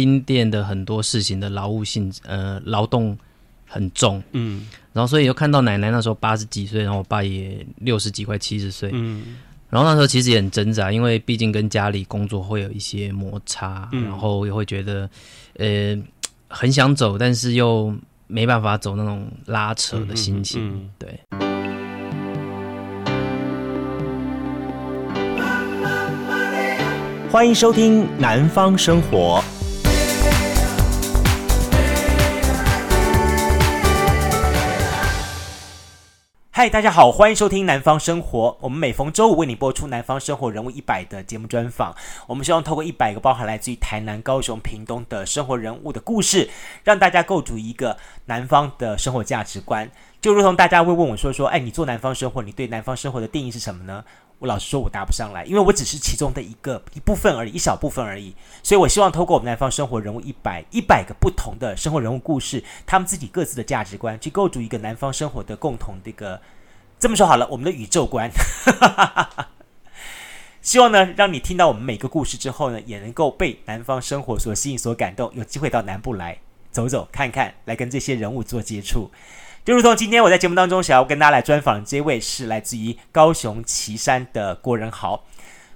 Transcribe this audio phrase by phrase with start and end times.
[0.00, 3.14] 冰店的很多事情的劳务性呃劳动
[3.66, 9.36] 很重，嗯，然后所以又看到奶奶那时候八十几岁，然后我爸也六十几快七十岁，嗯，
[9.68, 15.06] 然后那时候其实也很挣扎，因为毕竟跟家里工作会有一些摩擦，嗯、然后也会觉得
[15.58, 15.94] 呃
[16.48, 17.94] 很想走，但是又
[18.26, 21.20] 没办法走那种拉扯的心情，嗯嗯、对。
[27.30, 29.44] 欢迎收听《南方生活》。
[36.52, 38.48] 嗨，大家好，欢迎收听《南方生活》。
[38.60, 41.94] 我们每逢周五为你播出《南方生活人物一百》的节目专访。
[42.26, 46.50] 我们希望透过一百个包含来自于台南、高雄、屏东的生活人物的故事，
[46.82, 49.88] 让大家构筑一个南方的生活价值观。
[50.20, 54.04] 就如同大家会问我说：“说，哎，你做南方生活，你对南方生活的定义是什么呢？”
[54.40, 58.34] 我老实说，我答不上来，因为我只是其中的一个一部分而已，一小部分而已。
[58.62, 66.40] 所以，我希望透过我们南方生活人物一百一百个不同的生活人物故事，他们自己各自的价值观，去构筑一个南方生活的共同的一个，
[66.98, 68.30] 这么说好了，我们的宇宙观。
[70.62, 76.38] 希望呢，让你听到我们每个故事之后呢，也能够被南方生活所吸引、所感动，有机会到南部来
[76.70, 79.10] 走走看看，来跟这些人物做接触。
[79.62, 85.22] 就如同今天我在节目当中想要跟大家来专访的这位是来自于高雄旗山的郭仁豪。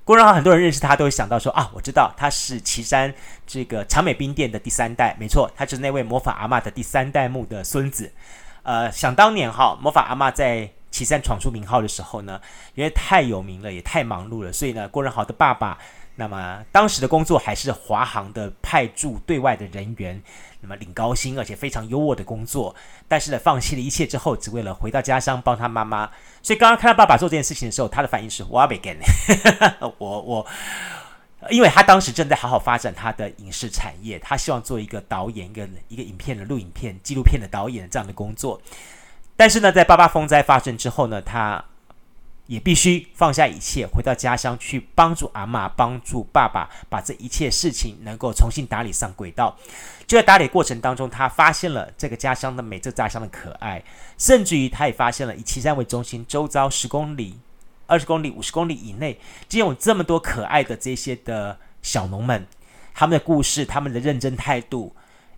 [0.04, 3.12] 郭仁豪很多人认识他都会想到说啊，我知道他是旗山
[3.46, 8.10] 这个长美冰店的第三代，没错，他就是那位魔法阿嬷的第三代目的孙子。
[8.62, 12.40] 呃，想当年哈，魔法阿嬷在旗山闯出名号的时候呢，
[12.74, 15.78] 因为太有名了，也太忙碌了，所以呢，郭仁豪的爸爸。
[16.16, 20.22] 那么当时的工作还是华航的派驻对外的人员，
[20.60, 22.72] 那么领高薪，而且非常优渥的工作。
[23.08, 26.08] 但是呢，放弃了一切之后，只为了回到家乡帮他妈妈。
[26.40, 28.96] 所以刚刚看到爸爸做这件事情的时候，他的反应是：我要 begin，
[29.98, 30.46] 我我，
[31.50, 38.60] 因为他当时正在好好发展他的影视产业，他希望做一个导演，一个一个影片的录影片、纪录片的导演这样的工作。
[39.36, 41.64] 但是呢，在八八风灾发生之后呢，他。
[42.46, 49.56] 也必须放下一切，回到家乡去帮助阿嬷，帮助爸爸，把这一切事情能够重新打理上轨道。
[50.06, 53.82] 就在打理过程当中，他发现了这个家乡的美，这家乡的可爱，
[54.18, 57.38] 甚至于他也发现了以岐山为中心，周遭十公里、
[57.86, 59.18] 二十公里、五十公里以内，
[59.48, 62.46] 竟有这么多可爱的这些的小农们，
[62.92, 64.94] 他们的故事，他们的认真态度。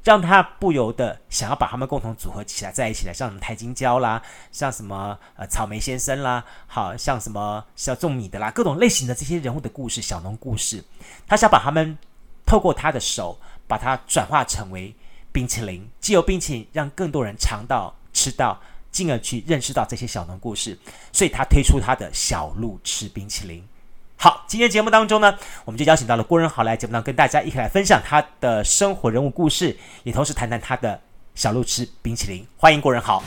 [0.06, 4.22] 让他不由得想要把他们共同组合起来，在一起来，像什么台金胶啦，
[4.53, 10.84] 像什么呃草莓先生啦，好像什么是要种米的啦，各种类型的这些人物的故事，小农故事，
[11.27, 11.99] 他想把他们
[12.47, 13.37] 透过他的手，
[13.67, 14.94] 把它转化成为
[15.33, 18.61] 冰淇淋，既有冰淇淋让更多人尝到、吃到，
[18.93, 20.78] 进而去认识到这些小农故事，
[21.12, 23.67] 所以他推出他的小鹿吃冰淇淋。
[24.26, 25.32] 好，今天节目当中呢，
[25.64, 31.00] 我们就邀请到了郭仁豪来节目当中跟大家一起来分享他的生活人物故事，也同时谈谈他的
[31.37, 32.44] 小路吃冰淇淋。
[32.56, 33.22] 欢迎郭仁豪。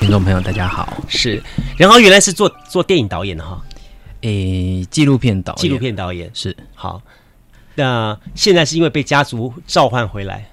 [0.00, 1.42] 听众朋友，大家好，是
[1.76, 3.62] 仁豪，原来是做做电影导演的哈，
[4.22, 7.02] 诶，纪录片导纪录片导演是好，
[7.74, 10.48] 那现在是因为被家族召唤回来。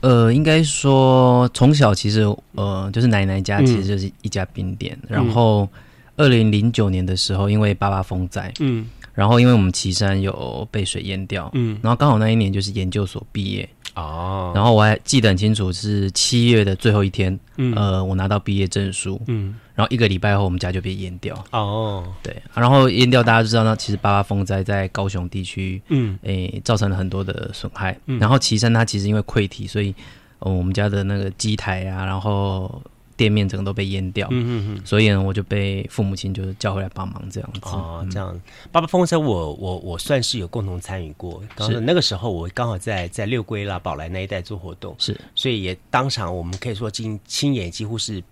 [0.00, 2.22] 呃，应该说从小其实
[2.52, 4.98] 呃，就是奶奶家其实就是一家冰店。
[5.02, 5.68] 嗯、然后，
[6.16, 13.68] 二零零九年的时候，因为爸爸风灾，嗯，然后因为我们岐山有被水淹掉，嗯，然后刚好那一年就是研究所毕业。
[13.94, 21.40] 哦，然后我还记得很清楚，是七月的最后一天，嗯，呃，我拿到毕业证书，嗯，然后一个礼拜后，我们家就被淹掉。
[21.52, 27.96] 哦，对，然后淹掉，大家就知道，那其实八八风灾在高雄地区，嗯，诶，造成了很多的损害。
[28.06, 29.94] 嗯，然后旗山它其实因为溃堤，所以，
[30.40, 32.82] 呃，我们家的那个机台啊，然后。
[33.18, 37.60] 店面整个都被淹掉，嗯嗯嗯，所以呢，我就被父母亲就是叫回来帮忙这样子。
[37.64, 38.40] 哦，这样。
[38.70, 41.42] 八八风灾，我我我算是有共同参与过。
[41.58, 48.22] 是那个时候，我刚好在在六龟啦、宝来那一带做活动，是，所以也当场我们可以说亲亲眼几乎是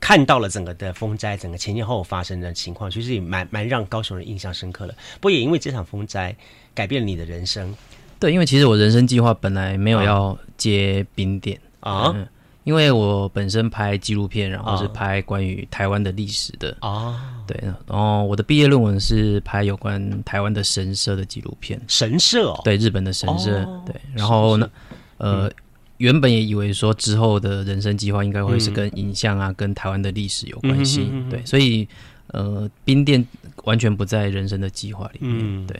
[0.00, 4.94] 看到了整个的风灾，整个前前后后发生的情况，其实也蛮蛮让高雄人印象深刻的。
[5.14, 6.34] 不过也因为这场风灾
[6.74, 7.74] 改变了你的人生。
[8.18, 11.60] 对，因为其实我人生计划本来没有要接冰点。
[11.80, 12.12] 啊。
[12.14, 12.26] 嗯
[12.64, 16.76] 因为我本身拍纪录片，然后是拍关于台湾的历史的。
[16.80, 24.70] 啊，对，然后我的毕业论文是拍有关台湾的神社的纪录片，神社哦，对，日本的神社，哦、对，然后呢，
[25.18, 25.52] 是是呃，嗯、
[26.00, 31.86] 原本也以为说之后的人生计划应该会是跟影像啊，嗯、跟台湾的历史有关系，嗯、哼哼哼对，所以
[32.28, 33.26] 呃，冰店
[33.64, 35.78] 完全不在人生的计划里面，嗯、对，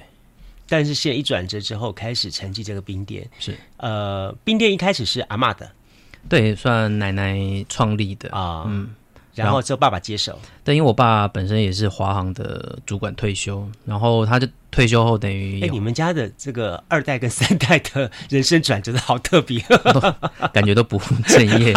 [0.69, 3.57] 但是现在一转折之后，开始承继这个冰店，是。
[3.79, 5.71] 呃，冰店一开始是阿妈的。
[6.29, 8.91] 对，算奶奶创立的啊，嗯，
[9.45, 10.39] 然后之后爸爸接手。
[10.65, 15.61] 对，因为我爸本身也是华航的主管退休，然后他就退休后等于……
[15.63, 19.61] 哎，你们家的这个二代跟三代的人生转折的好特别，
[20.53, 21.73] 感觉都不务正业。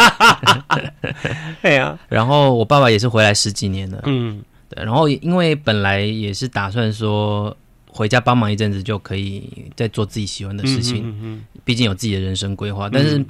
[1.62, 7.56] 对啊，然后我爸爸也是回来十几年了，嗯，对，然后因为本来也是打算说
[7.88, 13.24] 回家帮忙一阵子就可以再做自己喜欢的事情，嗯嗯嗯，毕竟有自己的人生规划，但是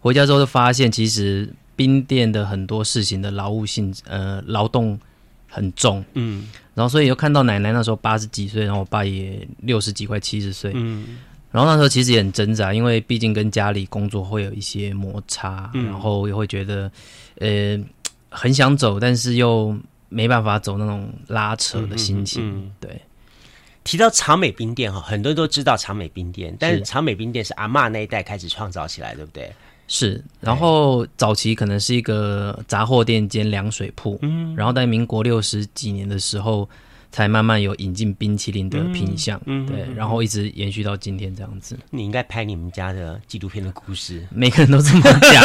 [0.00, 1.48] 回家之后就发现其实。
[1.76, 4.98] 冰店的很多事情的劳务性，呃，劳动
[5.48, 11.18] 很重，嗯，然后所以又看到奶奶那时候八十几岁，然后我爸也六十几快七十岁，嗯，
[11.52, 16.90] 然后那时候其实也很挣扎，因为毕竟跟家里工作会有一些摩擦，嗯，然后也会觉得，
[17.38, 17.78] 呃，
[18.30, 19.76] 很想走，但是又
[20.08, 23.00] 没办法走那种拉扯的心情，嗯嗯嗯、对。
[23.84, 29.52] 提到长美冰店哈，很多人都知道长美冰店，但是长美冰店是阿妈那一代开始创造起来，对不对？
[29.88, 36.68] 是，然后早期可能是一个杂货店兼凉水铺，嗯，然后在民国六十几年的时候，
[37.12, 41.78] 才慢慢有引进冰淇淋的品相，嗯，对，然后一直延续到今天这样子。
[41.90, 45.42] 你应该拍你们家的纪录片的故事， 每个人都这么讲。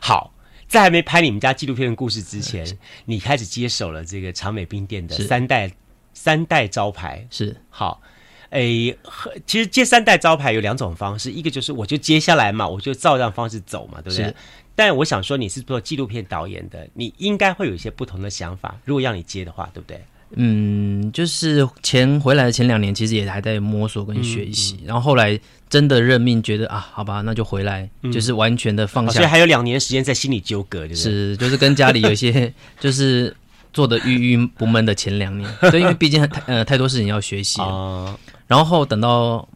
[0.00, 0.34] 好，
[0.66, 2.66] 在还没拍你们家纪录片的故事之前，
[3.06, 5.70] 你开始接手了这个长美冰店的三代
[6.12, 7.56] 三代招牌，是。
[7.70, 8.02] 好。
[8.50, 8.98] 诶、欸，
[9.46, 14.34] 其实接三代招牌有两种方式，一个就是我就接下来嘛，我就照这样方式走嘛，对不对？
[14.74, 18.76] 但我想说，你是做纪录片导演的，你应该会有一些不同的想法。
[18.84, 19.98] 如果让你接的话，对不对？
[20.32, 25.38] 嗯，就是前回来的前两年，其实也还在摸索跟学习，嗯嗯、然后后来
[25.70, 29.12] 真的认命，觉得啊，好吧，那就回来，嗯、就是完全的放下。
[29.12, 30.96] 哦、所以还有两年时间在心里纠葛，对不对？
[30.96, 33.34] 是，就是跟家里有一些就是
[33.72, 38.18] 做的郁郁不闷的前两年，所以因为毕竟太呃太多事情要学习啊。
[38.48, 39.48] 哦然后等到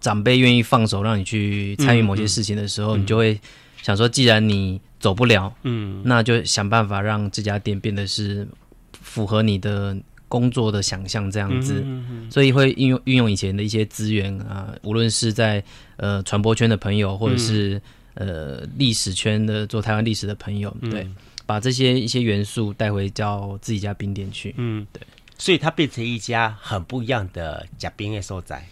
[0.00, 3.38] 长辈愿意放手让你去参与某些事情的时候，你就会
[3.82, 8.48] 想说，既然你走不了，嗯，那就想办法让这家店变得是
[8.92, 9.96] 符合你的
[10.26, 11.82] 工作的想象这样子。
[11.84, 15.62] 嗯嗯嗯、所以会运用运用以前的一些资源啊，无论是在
[15.98, 17.80] 呃传播圈的朋友，或者是、
[18.14, 21.14] 嗯、呃历史圈的做台湾历史的朋友，对，嗯、
[21.46, 25.02] 把这些一些元素带回到自己家冰店去，嗯，对。
[25.42, 28.64] 所以它变成一家很不一样的假冰的所在，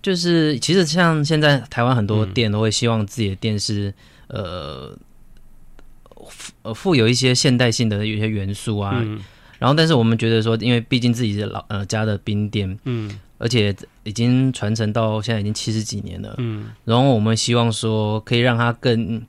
[0.00, 3.92] 就是其实像现在台湾很多店都会希望自己的店是、
[4.28, 4.98] 嗯、呃
[6.62, 9.20] 呃富有一些现代性的有些元素啊，嗯、
[9.58, 19.20] 然后但是我们觉得说，因为毕竟自己的老呃家的冰店，嗯，而且已经传承到现在已经七十几年了，嗯，然后我们希望说可以让它更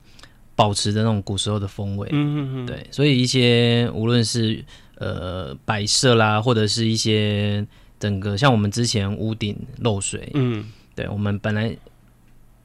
[0.54, 4.64] 保持着那种古时候的风味，嗯嗯嗯，对，所以一些无论是。
[4.96, 7.66] 呃，摆设啦，或者是一些
[7.98, 11.76] 整个像我们之前屋顶漏水，嗯，对，我们本来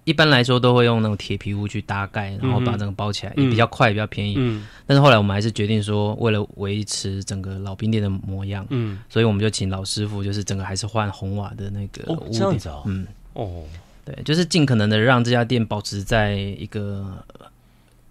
[0.03, 4.35] 一般来说都会用那种铁皮屋去搭盖，然后把整个包起来，嗯、也比较快，比较便宜。
[4.37, 13.63] 嗯，但是后来我们还是决定说，为了维持整个老兵店的模样，嗯，所以我们就请老师傅，就是整个还是换红瓦的那个屋顶，哦哦、嗯，哦，
[14.05, 17.05] 对，就是尽可能的让这家店保持在一个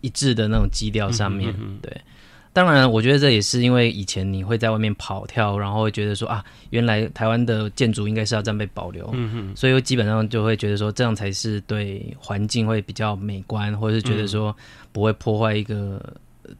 [0.00, 2.00] 一致的那种基调上面，对。
[2.56, 14.56] 当然，我觉得这也是因为以前你会在外面跑跳，然后会觉得说啊，原来台湾的建筑应该是要这样被保留，嗯哼，所以基本上就会觉得说这样才是对环境会比较美观，或者是觉得说
[14.90, 16.02] 不会破坏一个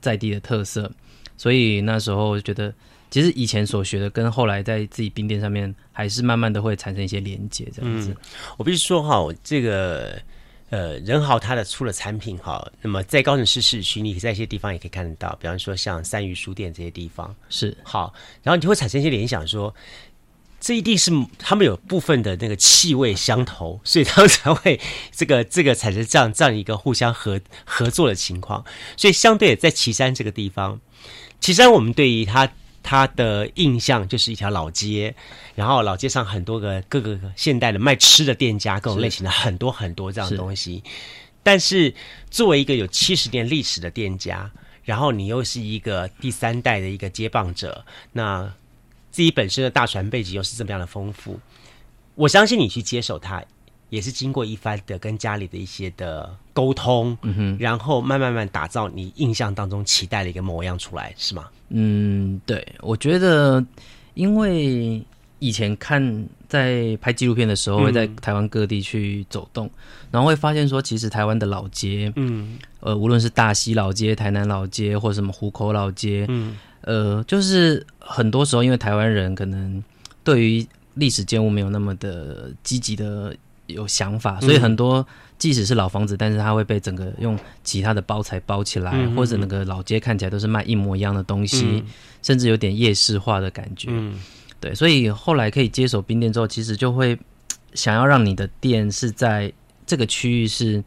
[0.03, 0.93] 在地的特色。
[1.39, 2.71] 所以那时候觉得，
[3.09, 8.11] 其实以前所学的跟后来在自己冰店上面，还是慢慢的会产生一些连接，这样子。
[8.11, 8.17] 嗯，
[8.59, 10.21] 我必须说哈，这个。
[10.71, 19.75] 呃，仁豪他的出了产品哈，那么在高雄市市区，你可以在一些地方也可以看得到，比方说像三余书店这些地方是好，然后你就会产生一些联想说，说
[20.59, 24.81] 这一定是他们有部分的那个气味相投，所以他们才会
[25.13, 28.65] 这个这个产生这样这样一个互相合合作的情况。
[28.97, 30.81] 所以相对在岐山这个地方，
[31.41, 32.51] 岐山我们对于它。
[32.87, 35.13] 他的印象就是一条老街，
[35.57, 40.77] 然后老街上很多个各个现代的卖吃的店家，各种类型的很多很多这样的东西。
[40.77, 40.83] 是
[41.43, 41.93] 但是
[42.31, 44.49] 作为一个有七十年历史的店家，
[44.85, 48.53] 然后你又是一个第三代的一个接棒者，那
[49.11, 51.41] 自己本身的大船背景又是这么样的丰富，
[52.15, 53.43] 我相信你去接手它。
[53.89, 61.47] 也是经过一番的跟家里的一些的沟通，嗯哼，然后慢慢慢打造你印象当中期待的一个模样出来，是吗？
[61.69, 63.65] 嗯，对，我觉得，
[64.15, 65.01] 因为
[65.39, 69.71] 以前看在拍纪录片的时候，会在台湾各地去走动，嗯、
[70.11, 79.83] 然后会发现说，其实台湾的老街，嗯，呃，无论是大溪老街、台南老街，或者什么湖口老街，嗯，呃，就是很多时候，因为台湾人可能
[80.25, 83.37] 对于历史建物没有那么的积极的。
[83.67, 85.07] 有想法，所以很多
[85.39, 91.87] 即使是老房子，但是它会被整个用其他的包材包起来，嗯、或者那个老街看起来都是卖一模一样的东西，嗯、
[92.23, 93.89] 甚至有点夜市化的感觉。
[93.91, 94.15] 嗯、
[94.61, 97.19] 对，所以后来可以接手冰店之后，其实就会
[97.75, 99.53] 想要让你的店是在
[99.87, 100.83] 这个区域是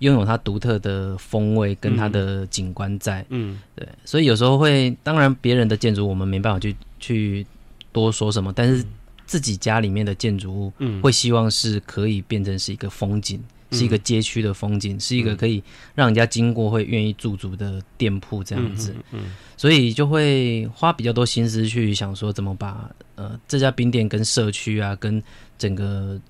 [0.00, 3.24] 拥有它独特的风味跟它的景观在。
[3.30, 7.46] 嗯，对，所以有时候会，当然别人的建筑我们没办法去去
[7.92, 8.84] 多说什么，但是。
[9.30, 15.62] 自己家里面的建筑物，嗯，会希望是可以变成是一个风景，嗯、是一个街区的风景，嗯、是一个可以
[15.94, 25.22] 让人家经过会愿意驻足的店铺这样子，嗯，所以就会花比较多心思去想说怎么把呃这家冰店跟社区啊，跟
[25.56, 26.20] 整个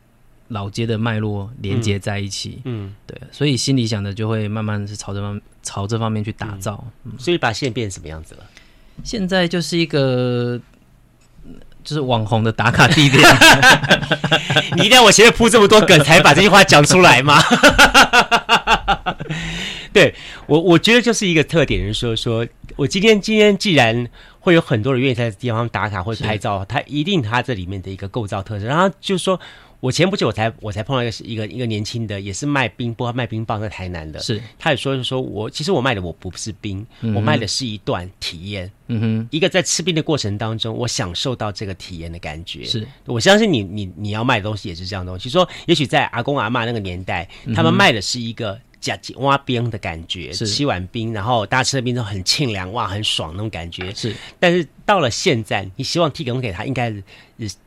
[0.48, 2.94] 老街的脉络连接在一起，嗯，嗯。
[3.06, 8.44] 对，所以心里想的就会慢慢是朝这方朝这方面去打造，嗯，所以把现在变成什么样子了？
[9.02, 10.60] 现在就是一个。
[11.90, 13.20] 就是网红的打卡地点，
[14.78, 17.42] 你一定要我前面铺这么多梗才把这句话讲出来吗？
[19.92, 20.14] 对
[20.46, 24.06] 我，我觉得就是一个特点，就是说，说我今天今天既然
[24.38, 29.40] 会有很多人愿意在这地方打卡或者拍照，它一定它这里面的一个构造特征，然后就是说。
[29.80, 34.40] 我前不久我才我才碰到一个一个一个年轻的，也是卖冰波卖冰棒在台南的，是。
[34.58, 42.64] 他也说是说我其实我卖的我不是冰，嗯、我卖的是一段体验，嗯哼，一个在吃冰的过程当中，我享受到这个体验的感觉。
[42.64, 42.86] 是。
[43.06, 48.60] 我相信你你你要卖的东西也是这样的东西，说也许在阿公阿嬷那个年代，他们卖的是一个。
[48.80, 53.94] 加几挖冰的感觉，是七碗冰，然后大家吃的冰都很清凉，哇，很爽那种感觉。
[53.94, 57.02] 是，但是到了现在，你希望提供给他，应该是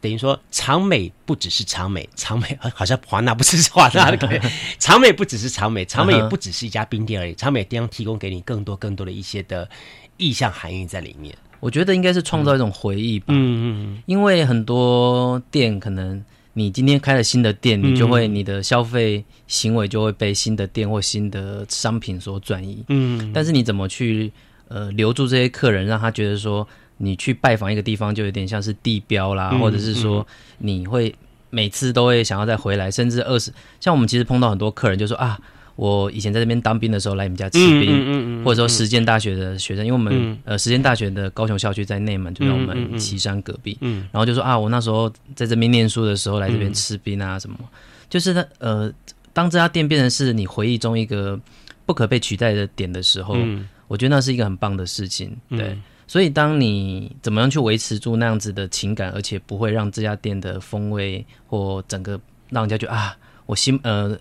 [0.01, 4.41] 等于说长美不只是长美，长美 好像华纳不是华纳的感觉，
[4.79, 9.69] 长美不只是长美，长美也不只是一家冰店而已，长美店提供给你更多更多的一些的
[10.17, 11.35] 意象含义在里面。
[11.59, 13.63] 我觉得应该是创造一种回忆吧，嗯嗯
[13.95, 16.23] 嗯，因为很多店可能。
[16.53, 22.83] 你今天开了新的店，你就会你的消费行为就会被新的店或新的商品所转移。
[22.89, 24.31] 嗯，但是你怎么去
[24.67, 26.67] 呃留住这些客人，让他觉得说
[26.97, 30.25] 你去拜访一个地方就有点像是地标啦，嗯、或者是说
[30.59, 31.13] 你会
[31.49, 35.39] 每次都会想要再回来，甚至二十像我们其实碰到很多客人就说啊。
[35.75, 47.67] 我以前在这边当兵的时候，来你们家吃冰，嗯嗯嗯、或者说实践大学的学生，因为我们、嗯、呃实践大学的高雄校区在内门，就在我们岐山隔壁，然后就说啊，我那时候在这边念书的时候来这边吃冰啊什么，嗯、
[48.07, 48.93] 就是他呃，
[49.33, 51.39] 当这家店变成是你回忆中一个
[51.87, 62.19] 不可被取代的点的时候，嗯、我觉得那是一个很棒的事情，对，嗯、所以当你怎么样去维持住那样子的情感，而且不会让这家店的风味或整个
[62.51, 64.15] 让人家觉得啊，我心呃。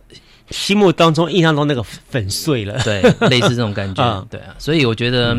[0.50, 5.36] 心目当中、印象中那个粉碎了，对， 类似这种感觉，对啊，所以我觉得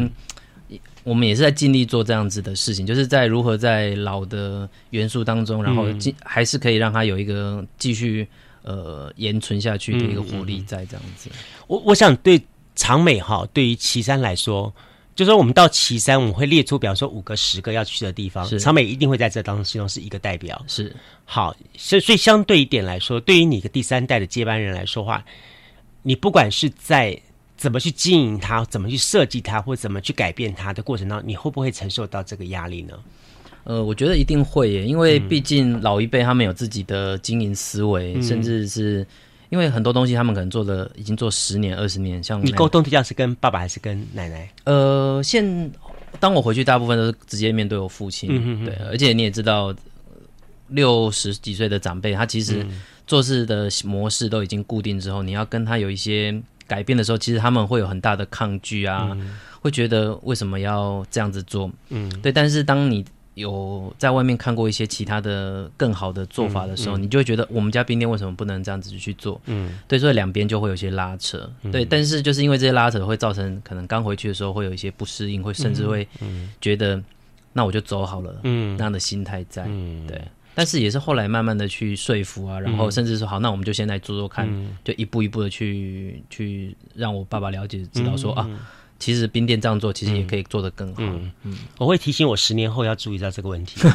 [1.03, 5.85] 我们也是在尽力做这样子的事情，就是在如何在老的元素当中，然后
[6.23, 8.27] 还是可以让它有一个继续
[8.63, 11.29] 呃延存下去的一个活力在这样子。
[11.67, 12.41] 我我想对
[12.75, 14.73] 长美哈，对于岐山来说。
[15.15, 20.59] 就说，我们到岐山，我们会列出，比方说五个、十个要去的地方，是长美一定会在这当中是一个代表。
[20.67, 25.23] 是好，所以所以相对一点来说，对于你一个第三代的接班人来说话，
[26.01, 27.15] 你不管是在
[27.55, 32.93] 怎么去经营它，怎么去设计它，或怎么去改变它的过程当中，你会不会承受到这个压力呢？
[33.65, 39.05] 呃，我觉得一定会耶，因为毕竟老一辈他们有自己的经营思维，嗯、甚至是。
[39.53, 44.51] 因为很多东西他们可能做了已经做十年二十年，像你沟通对象是跟爸爸还是跟奶奶？
[44.63, 45.71] 呃，现
[46.19, 48.31] 当我回去，大部分都是直接面对我父亲。
[48.31, 49.71] 嗯、哼哼对，而且你也知道，
[50.69, 52.65] 六十几岁的长辈，他其实
[53.05, 61.69] 做事的模式都已经固定之后，你要跟他有一些改变的时候，其实他们会有很大的抗拒啊，嗯、会觉得为什么要这样子做？
[61.89, 62.31] 嗯，对。
[62.31, 69.41] 但是当你有在外面看过一些其他的更好的做法的时候，嗯嗯、你就会觉得我们家冰店为什么不能这样子去做？
[69.45, 71.49] 嗯，对，所以两边就会有些拉扯。
[71.63, 76.07] 嗯、对，但是就是因为这些拉扯会造成可能刚回去的时候会有一些不适应，会甚至会
[76.61, 77.01] 觉得
[77.53, 79.63] 那我就走好了，嗯，那样的心态在。
[79.67, 80.21] 嗯，对。
[80.55, 88.59] 但是也是后来慢慢的去说服啊，然后甚至说好，那我们就先来做做看，嗯、就一步一步的去去让我爸爸了解知道说、嗯、啊。
[89.03, 90.95] 其实冰店这样做，其实也可以做得更好。
[90.99, 93.81] 嗯，嗯，我会提醒我十年后要注意到这个问题。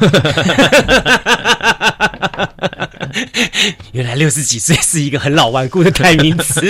[3.91, 6.61] 原来六十几岁是一个很老顽固的代名词。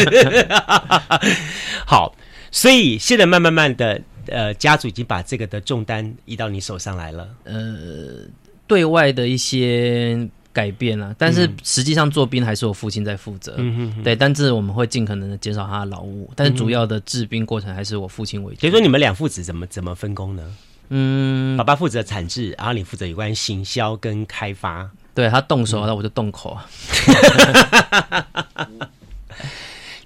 [1.86, 2.16] 好，
[2.50, 7.28] 所以现在慢慢慢的，呃，家族已经把这个的重担移到你手上来了。
[7.44, 8.26] 呃，
[8.68, 10.30] 对外的一些。
[10.52, 13.56] 改变了，但是实际上做冰还是我父亲在负责。
[13.58, 18.62] 嗯哼哼，对，但是我们会尽可能的减少他的劳务，但是主要的制冰过程还是我父亲为主。
[18.62, 20.44] 所以说，你们两父子怎么怎么分工呢？
[20.90, 24.90] 嗯，爸爸负责产制，然后你负责有关行销跟开发。
[25.14, 26.58] 对他动手，那、嗯、我就动口。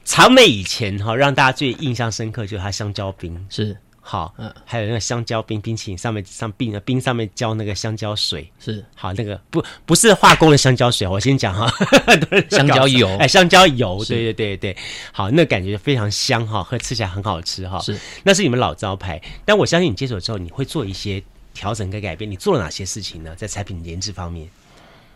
[0.03, 8.51] 长美以前哈，让大家最印象深刻就是他香蕉冰是好，嗯，还有那个香蕉冰冰淇淋上面上冰的冰上面浇那个香蕉水。
[8.59, 8.83] 是。
[8.93, 11.65] 好，那个不不是化工的香蕉水，我先讲哈，
[12.51, 13.07] 香蕉油。
[13.17, 14.77] 哎，香蕉油，对对对对，
[15.13, 23.33] 好，那感觉非常香哈，喝吃起来很好吃哈，是，那是你们老招牌，但我相信你接手之后，你会做一些调整跟改变，你做了哪些事情呢？
[23.37, 24.49] 在产品研制方面，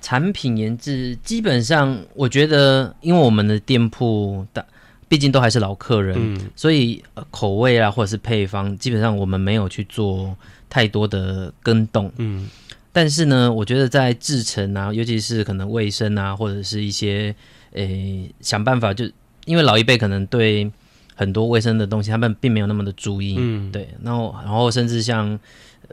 [0.01, 4.65] 产品研制基本上我觉得，因为我们的店铺的。
[5.10, 10.36] 毕竟都还是老客人，嗯、所以、呃、口味啊，或者是配方，基本上我们没有去做
[10.70, 12.12] 太多的更动。
[12.18, 12.50] 嗯，
[12.92, 17.34] 但是呢，我觉得在制程啊，尤其是可能卫生啊，或者是一些
[17.72, 19.14] 诶想办法就，就
[19.46, 20.70] 因为老一辈可能对
[21.16, 23.36] 很多卫生的东西，他们并没有那么的注意。
[23.38, 23.88] 嗯，对。
[24.04, 25.40] 然后，然后甚至像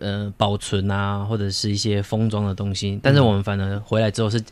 [0.01, 4.43] 呃保存啊，或者是一些封装的东西，但是我们反而回来之后是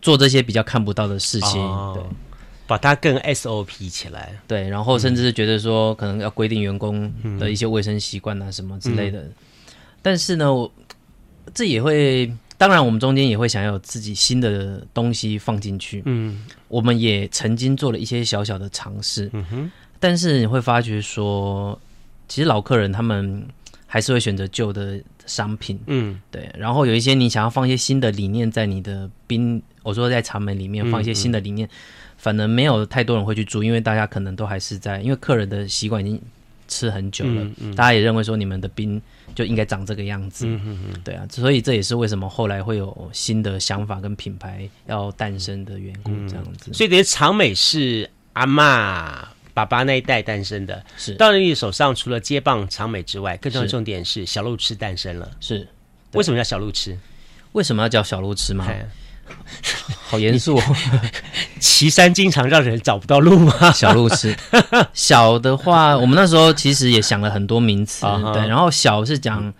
[0.00, 1.60] 做这些比较看不到的事情。
[1.60, 2.04] 哦、对。
[2.66, 9.20] 把它更 SOP 起来，对，然后甚至是觉得说，可能要规定员工的一些卫生习惯啊，什么之类的。
[9.20, 9.32] 嗯、
[10.02, 10.72] 但是呢，我
[11.54, 16.02] 这也会，当然我们中间也会想要有自己新的东西放进去。
[16.06, 19.30] 嗯，我们也曾经做了一些小小的尝试。
[19.32, 19.70] 嗯哼，
[20.00, 21.78] 但是你会发觉说，
[22.26, 23.46] 其实老客人他们
[23.86, 25.78] 还是会选择旧的商品。
[25.86, 26.50] 嗯，对。
[26.58, 31.68] 然后有一些你想要放一些新的理念在你的冰，我说在茶门里面放一些新的理念。
[31.68, 36.20] 嗯嗯反正没有太多人会去住，因为大家可能都还是在，因为客人的习惯已经
[36.68, 39.00] 吃很久了，嗯嗯、大家也认为说你们的冰
[39.34, 46.70] 就应该长这个样子，嗯嗯嗯、对啊，所以这也是为什么后来会有新的想法跟品牌要诞生的缘故，这样子。
[46.70, 51.14] 嗯、所以等于长美是阿嬷爸爸那一代诞生的，是。
[51.14, 55.68] 到了你手上，除了接棒长美之外，更重要的重点是小路痴诞生了，是。
[56.12, 56.98] 为什么叫小路痴？
[57.52, 58.66] 为什么要叫小路痴吗？
[60.08, 60.62] 好严肃哦！
[61.58, 63.72] 岐山经常让人找不到路吗？
[63.72, 64.34] 小路痴，
[64.94, 68.46] 小的话，我们那时候其实也想了很多名词，对。
[68.46, 69.52] 然后小是讲，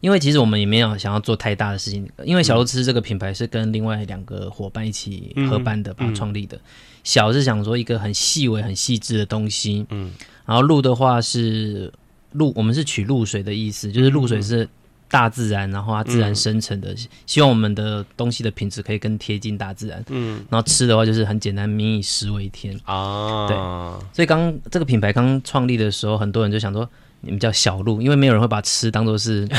[0.00, 6.58] 因为其实我们也没有想要做太大的事情，因为小路痴这个品牌是跟另外两个伙伴一起合办的，把它创立的。
[7.04, 10.12] 小是想说一个很细微、很细致的东西，嗯。
[10.46, 11.92] 然后露的话是
[12.32, 14.66] 露，我们是取露水的意思，就是露水是。
[15.10, 16.96] 大自然，然后它自然生成的，嗯、
[17.26, 20.02] 希望我们的东西的品质可以更贴近大自然。
[20.08, 23.46] 嗯，然后吃的话就是很简单，民以食为天啊。
[23.48, 23.56] 对，
[24.14, 26.88] 所以刚这个品牌刚创立的时候，很多人就想说
[27.20, 29.48] 你们叫小鹿，因为没有人会把吃当做是。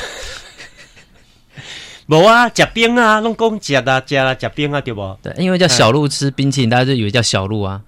[2.08, 5.18] 无啊，食冰啊，弄公吃啊，吃啊，吃冰啊，对不？
[5.22, 7.82] 对，因为叫小鹿吃冰淇淋，大家就以为叫小鹿啊，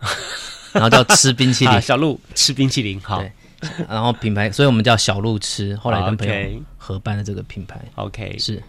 [0.71, 3.21] 然后叫吃冰淇淋， 小鹿吃冰淇淋，好。
[3.88, 5.76] 然后品牌，所以我们叫小路吃。
[5.78, 7.80] 后来跟朋友合办的这个品牌。
[7.95, 8.62] OK，是。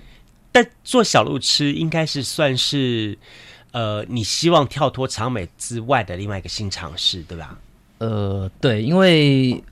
[0.52, 3.18] 但做小路吃应该是算是，
[3.72, 7.58] 呃，你希望跳脱长美之外的另外一个新尝试，对吧？
[7.98, 9.62] 呃，对，因为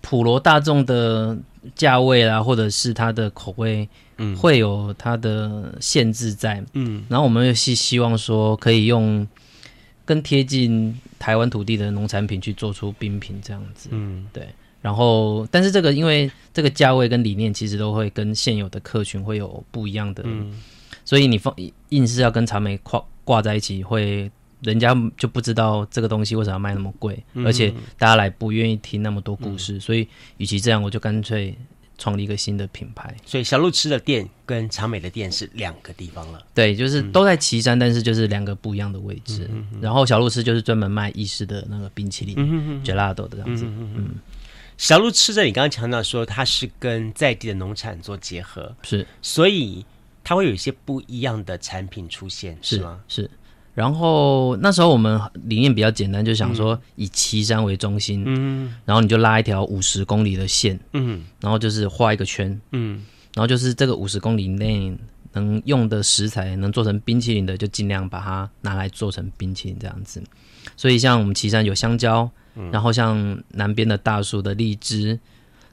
[0.00, 1.36] 普罗大众的
[1.74, 7.04] 价位啦，或者是它的口味，嗯，会有它的限制在，嗯。
[7.08, 9.26] 然后我们又是希望说，可以用
[10.10, 14.44] 更贴近台湾土地的农产品去做出冰品这样子，嗯，对。
[14.82, 20.60] 然后，但是这个因为这个价位跟理念其实都会跟现有的客群会有不一样的，嗯，
[21.04, 21.54] 所以你放
[21.90, 24.28] 硬是要跟茶梅挂挂在一起，会
[24.62, 31.56] 人家就不知道这个东西为什么要卖那么贵，嗯，而且大家来不愿意听那么多故事，嗯，所以与其这样，我就干脆
[32.00, 33.14] 创立一个新的品牌。
[33.24, 39.48] 所以小路吃的店跟长美的店是两个地方了，对，就是都在旗山，嗯，但是就是两个不一样的位置。
[39.52, 43.94] 嗯，然后小路吃就是专门卖意式的那个冰淇淋，嗯 Gelato 的这样子，嗯。
[43.96, 44.08] 嗯
[44.76, 49.84] 小路痴的，你刚刚强调说它是跟在地的农产做结合，是，所以
[50.24, 52.98] 它会有一些不一样的产品出现，是，是吗？
[53.06, 53.30] 是。
[53.74, 63.04] 然后那时候我们理念比较简单，就想说以旗山为中心，嗯，然后你就拉一条五十公里的线，嗯，然后就是画一个圈，嗯，
[63.34, 64.96] 然后就是这个五十公里内
[65.32, 70.22] 能用的食材能做成冰淇淋的，就尽量把它拿来做成冰淇淋这样子。
[70.76, 72.30] 所以像我们旗山有香蕉。
[72.72, 75.18] 然后像南边的大树的荔枝，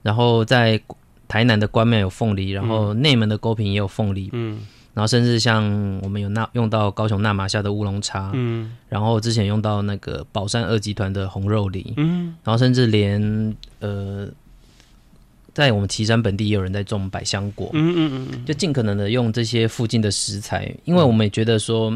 [0.03, 0.79] 然后在
[1.27, 4.61] 台南的关庙有凤梨，然后内门的沟坪也有凤梨，嗯，
[4.97, 5.63] 然后甚至像
[6.01, 14.27] 我们有那用到高雄那玛夏的乌龙茶，嗯，然后之前用到那个宝山二集团的红肉梨，嗯，然后甚至连呃，
[15.53, 21.95] 在我们旗山本地也有人在种百香果，嗯嗯嗯，就尽可能的用这些附近的食材，因为我们也觉得说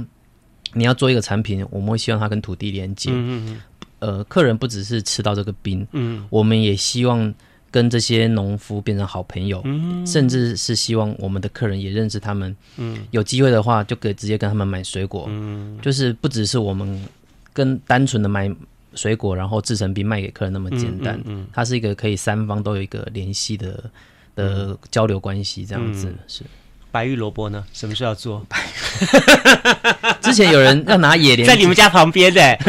[0.73, 3.61] 你要做一个产品，我们会希望它跟土地连接，嗯嗯。
[3.97, 7.33] 呃，客人不只是吃到这个冰，嗯，我们也希望
[7.71, 17.01] 跟这些农夫变成好朋友，嗯，甚至是希望我们的客人也认识他们，嗯，有机会的话就可以直接跟他们买水果，嗯，就是不只是我们
[17.53, 18.53] 跟单纯的买
[18.93, 23.89] 水果，然后制成冰卖给客人那么简单，嗯，嗯嗯它是一个可以三方都有一个联系的
[24.35, 26.43] 的交流关系，这样子、嗯、是。
[26.91, 27.63] 白玉萝卜呢？
[27.73, 28.45] 什么时候要做？
[30.21, 32.59] 之前有人要拿野莲，在你们家旁边的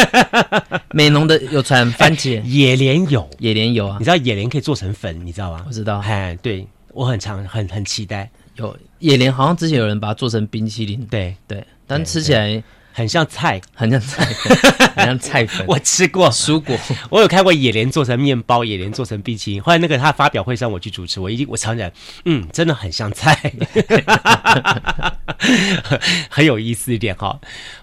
[0.92, 3.96] 美浓的有传番茄， 野莲有，野莲有啊。
[3.98, 5.64] 你知道野莲可以做成粉，你知道吗？
[5.66, 6.00] 我知道。
[6.00, 8.30] 哎，对我很常很很期待。
[8.56, 11.04] 有野莲，好像之前有人把它做成冰淇淋。
[11.10, 12.62] 对对，但吃起来。
[12.96, 14.24] 很像菜，很像菜，
[14.94, 15.66] 很像菜粉。
[15.68, 16.78] 我吃过蔬果，
[17.10, 19.60] 我有看过野莲做成面包，野莲做成冰淇淋。
[19.60, 21.92] 后来那个他发表会上我去主持，我一我尝起来，
[22.24, 23.52] 嗯，真的很像菜，
[26.30, 27.40] 很有意思一点哈。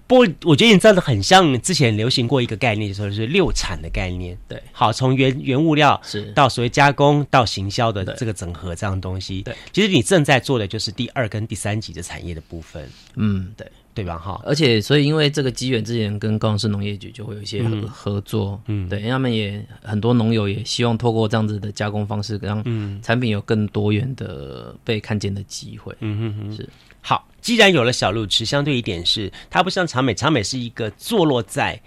[0.08, 4.38] 不过我觉得你真的很像之前流行过一个概念，就是六产的概念。
[4.48, 9.42] 对，好，从原原物料是到所谓加工到行销的这个整合这样东西。
[9.42, 12.90] 对，其实你正在做的就是第二跟第三级的产业的部分。
[13.16, 13.70] 嗯，对。
[13.94, 14.18] 对吧？
[14.18, 22.64] 哈，而且所以因为这个机缘，之前跟高雄市农业局就会有一些合、嗯、合作，嗯，对，他们也很多农友也希望透过这样子的加工方式，让
[23.02, 25.94] 产品有更多元的被看见的机会。
[26.00, 26.70] 嗯嗯嗯，是
[27.02, 27.28] 好。
[27.42, 31.82] 既然有了小路吃，相对一点是它不像长美，长美是一个坐落在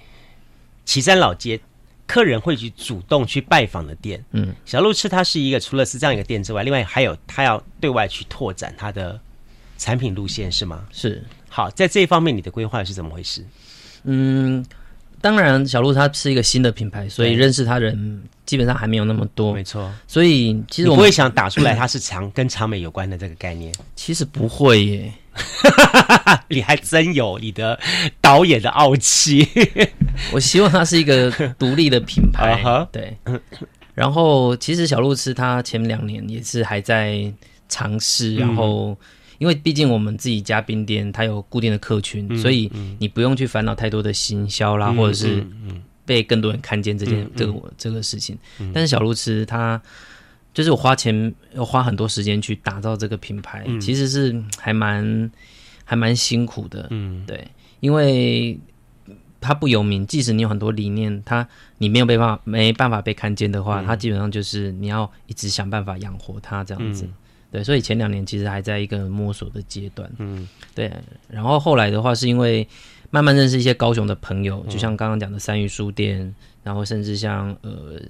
[0.84, 1.60] 旗山老街，
[2.06, 4.22] 客人会去主动去拜访的店。
[4.32, 9.18] 嗯，小路吃它是一个除了是这样一个店之外，另外还有它要对外去拓展它的
[9.78, 10.84] 产品路线，是吗？
[10.90, 11.22] 是。
[11.54, 13.40] 好，在这一方面，你的规划是怎么回事？
[14.02, 14.66] 嗯，
[15.20, 19.54] 当然，小鹿它是一个新的品牌，所以认识它人基本上还没有那么多。
[19.54, 23.72] 没错，所以其实我不会想打出来它是长跟长美有关的这个概念。
[23.94, 25.12] 其实不会耶，
[26.50, 27.78] 你还真有你的
[28.20, 29.48] 导演的傲气。
[30.34, 32.60] 我希望它是一个独立的品牌。
[32.90, 33.16] 对，
[33.94, 37.32] 然后其实小鹿吃它前两年也是还在
[37.68, 38.98] 尝试，然后。
[39.38, 45.44] 因为毕竟我们自己家冰店，它有固定的客群，嗯、所以你不用去烦恼太多的行销啦，嗯、或者是
[46.04, 48.38] 被更多人看见这件、嗯、这个这个事情。
[48.60, 49.80] 嗯、但是小路吃它
[50.52, 55.30] 就是我花钱要花很多时间去打造这个品牌，嗯、其实是还蛮
[55.84, 56.86] 还蛮辛苦的。
[56.90, 57.48] 嗯，对，
[57.80, 58.58] 因为
[59.40, 61.46] 它不有名，即使你有很多理念，它
[61.78, 67.04] 你没有办法没办法被看见的话，嗯、它基本上就是你要一直想办法养活它这样子。
[67.04, 67.14] 嗯
[67.54, 70.10] 对，所以前两年其实还在一个摸索的阶段。
[70.18, 70.90] 嗯，对。
[71.28, 72.66] 然后后来的话，是因为
[73.10, 78.02] 慢慢认识一些高雄的朋友，嗯、就像刚刚讲的三余书店，然后甚至像呃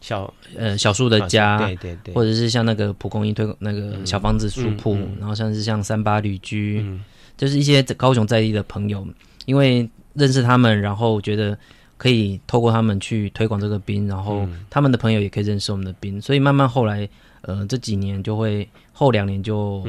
[0.00, 7.02] 小呃小树的家，对对对，或者是像那个蒲公英推那个小房子书铺，嗯嗯嗯、然后像是像三八旅居，嗯、
[7.36, 9.04] 就是一些高雄在地的朋友，
[9.46, 11.58] 因为认识他们，然后觉得
[11.96, 17.08] 可以透过他们去推广这个冰，然后他们的朋友也可以认识我们的冰，所以慢慢后来。
[17.42, 19.86] 呃，这几年就会后两年就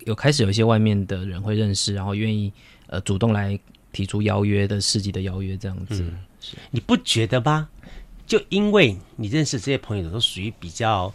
[0.00, 2.52] 有开始有一些外面的人会认识，然后愿意
[2.88, 3.58] 呃主动来
[3.90, 6.04] 提出邀约的市集的邀约这样子。
[6.70, 7.66] 你不觉得吗？
[8.26, 11.10] 就因为你认识这些朋友都属于比较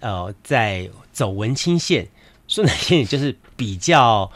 [0.00, 2.08] 呃在走文青线，
[2.48, 4.28] 说难听点就是比较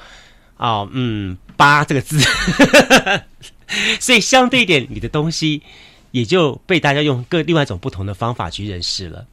[0.57, 2.17] 啊、呃、嗯八这个字，
[4.01, 5.63] 所以相对一点你的东西
[6.11, 9.27] 也就被大家用各另外一种不同的方法去认识了。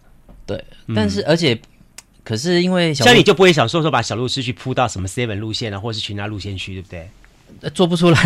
[0.45, 0.63] 对，
[0.95, 1.59] 但是而且，嗯、
[2.23, 7.09] 可是因为小像你就不会想说说把小路吃去铺到什么 seven 路线啊，或是群纳路线去，对不对？
[7.73, 8.19] 做不出来。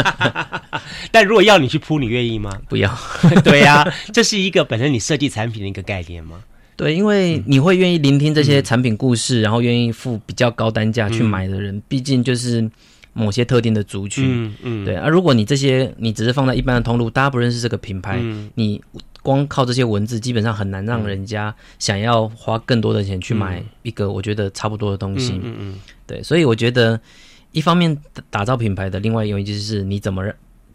[1.10, 2.60] 但如果要你去铺，你愿意吗？
[2.68, 2.96] 不要。
[3.42, 6.42] 对呀、啊，这是一个本身你设计产品的一个概念吗？
[6.76, 12.70] 对，因为你会愿意聆听这些产品故事，嗯、然后愿意付比较高单价去买的人，嗯、毕竟就是
[13.16, 14.24] 某些特定的族群。
[14.26, 14.84] 嗯嗯。
[14.84, 18.80] 对啊，如果你这些你只是放在一般的通路，大家不认识这个品牌，嗯、你。
[19.22, 25.32] 光靠这些文字，基本上很难让人家想要花更多的钱去买一个我觉得差不多的东西。
[25.32, 27.00] 嗯嗯，嗯对，所以我觉得
[27.50, 28.00] 一方面
[28.30, 30.24] 打造品牌的另外一个原因就是你怎么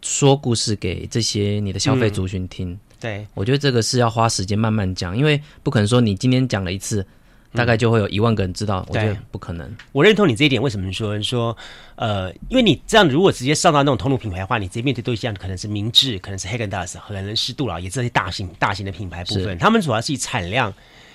[0.02, 2.72] 说故事给这些你的消费族群听。
[2.72, 7.06] 嗯、对，我觉得这个是要花时间慢慢讲，因为不可能说你今天讲了一次。
[7.54, 9.70] 大概就会有一万个人知道，我觉得不可能。
[9.92, 10.60] 我认同你这一点。
[10.60, 11.56] 为什么说说
[11.96, 20.72] 呃，因为你这样如果直接上到那种通路品牌的话，你直接面对对象可能是明治，可能是 Häagen-Dazs，可能是杜老爷这些大型大型的品牌部分，他们主要是以产量。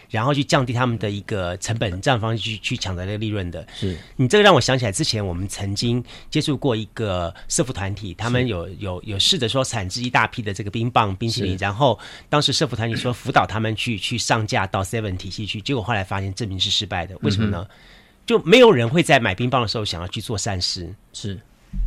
[0.09, 3.65] 然后去降低他们的一个成本，这样方式去去抢夺这个利润的。
[3.73, 11.97] 是你这个让我想起来，之前我们曾经接触过一个社服团体，他们有有有试着说产制一大批的这个冰棒冰淇淋，然后
[12.29, 17.17] 当时社服团体说辅导他们去去上架到 Seven 体系去，结果后来发现证明是失败的。
[17.21, 17.67] 为什么呢？
[17.69, 17.75] 嗯、
[18.25, 20.93] 就没有人会在买冰棒的时候想要去做善事。
[21.13, 21.39] 是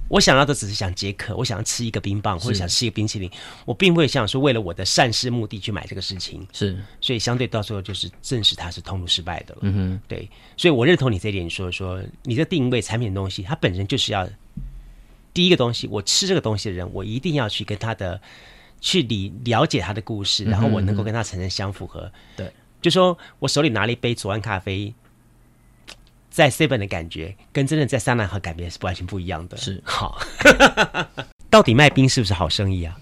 [0.09, 3.31] 我想要的只是想解渴，我想要吃一个冰棒或者想吃一个冰淇淋，
[3.65, 6.45] 我并不会想说为了我的善事目的去买这个事情。
[6.53, 9.61] 是，所以相对到时候就是证实它是通路失败的了。
[9.63, 14.29] 嗯哼，对，所以我认同你这一点，你说说你的定位产品的东西，它本身就是要
[15.33, 18.21] 第一个东西，我吃这个东西的人，我一定要去跟他的
[18.81, 22.01] 去理了解他的故事，然后我能够跟他产生相符合。
[22.01, 24.93] 嗯、对，就说我手里拿了一杯左岸咖啡。
[26.31, 29.57] 在 Seven 的感觉跟真的在三南河感觉是完全不一样的。
[29.57, 30.21] 是好，
[31.51, 32.97] 到底卖冰是不是好生意啊？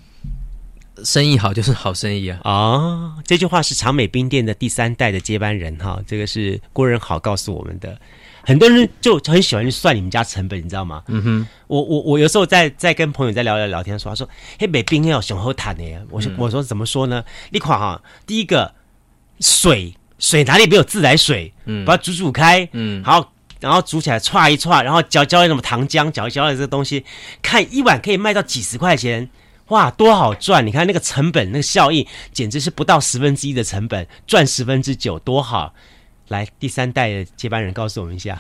[1.05, 2.41] 生意好就是好生意啊！
[2.43, 7.97] 哦，这句话是长美冰店的第三代的接班人哈，这个是郭仁好告诉我们的。
[8.43, 11.05] 很多人就很喜欢去算你们家成本，你知道吗？
[11.07, 17.23] 嗯哼，我我我有时候在在跟朋友在聊聊聊天说，他说：“嘿，美冰要雄厚谈的呀。”我说：“我说怎么说呢？
[17.51, 18.75] 你看哈，第一个
[19.39, 21.53] 水。”水哪里没有自来水？
[21.67, 27.05] 嗯，把它煮煮开，嗯，好，然后煮起来，歘一歘，然后搅搅什么糖浆，搅一搅的这个东西，
[27.41, 29.29] 看一碗可以卖到几十块钱，
[29.69, 30.67] 哇，多好赚！
[30.67, 35.73] 你看那个成本，那个效益，简直是不到十分之一的成本，赚十分之九，多好！
[36.29, 38.39] 来，第三代的接班人告诉我们一下。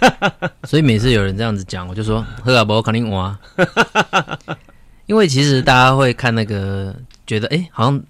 [0.64, 3.38] 所以每次有人这样子讲，我就说喝啊，不肯定挖，
[5.06, 6.94] 因为其实大家会看那个，
[7.26, 8.02] 觉得哎，好像。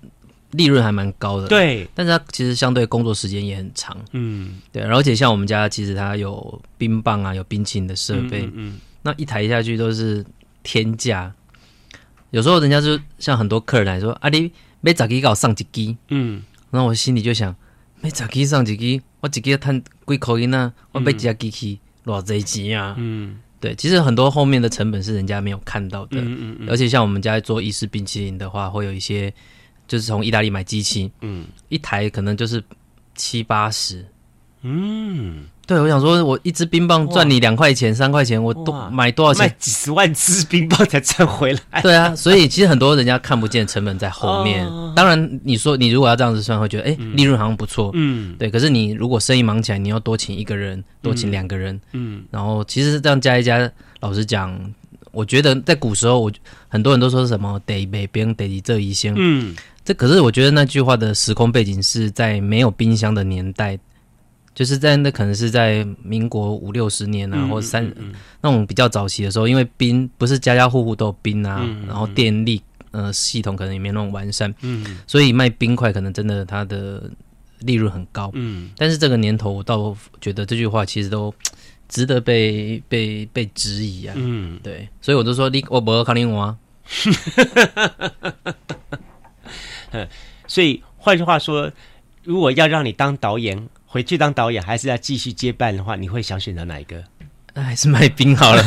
[0.57, 10.25] 利润还蛮高的，对，但是它其实相对工作时间也很长，嗯，对，而且像我们家其实它有冰棒啊，有冰淇淋的设备，嗯，嗯，那一台下去都是
[10.63, 11.31] 天价，
[12.31, 17.55] 有时候人家就像很多客人来说，啊，你买十几搞上几机，嗯，然后我心里就想，
[18.01, 21.79] 买十几上几机，我几个摊几口音呢，我买几架机器？
[22.05, 29.35] 偌济钱啊，嗯，对，其实很多后面的成本是人家没有看到的，嗯嗯，嗯，而且像我们家做意式冰淇淋的话，会有一些。
[29.87, 32.63] 就是从意大利买机器，嗯，一台可能就是
[33.15, 34.05] 七八十，
[34.63, 39.47] 嗯，对，我想说，我一支冰棒赚你两块钱三块钱，我多买多少钱？
[39.47, 41.83] 卖几十万支冰棒才赚回来。
[41.83, 44.67] 对啊，所以其实很多人家看不见成本在后面。
[44.67, 48.51] 哦、当然，你说你如果要这样子算，会觉得哎，利润好像不错，嗯，对。
[48.51, 53.71] 可是你如果生意忙起来，你要多请一个人，多请两个人，嗯，然后其实这样加一加，
[54.01, 54.59] 老实讲，
[55.13, 56.33] 我觉得在古时候，我
[56.69, 59.55] 很多人都说什么得北冰得这一些，嗯。
[59.87, 63.79] 这可是我觉得那句话的时空背景是在没有冰箱的年代，
[64.53, 77.09] 就是在那可能是在民国五六十年啊，嗯、或三、嗯、那种比较早期的时候，因为冰不是家家户户都有冰啊，嗯、然后电力呃系统可能也没那么完善，嗯，所以卖冰块可能真的它的
[77.61, 81.33] 利润很高，嗯，但是这个年头我倒觉得这句话其实都
[81.89, 86.25] 值得被被被质疑啊，嗯，对，所以我就说你我不要看你
[89.93, 90.09] 我。
[90.47, 91.71] 所以换句话说，
[92.25, 97.03] 如果要让你当导演，回去当导演，还是要继续接班的话，你会想选择哪一个？
[97.55, 98.63] 那还是卖冰好了，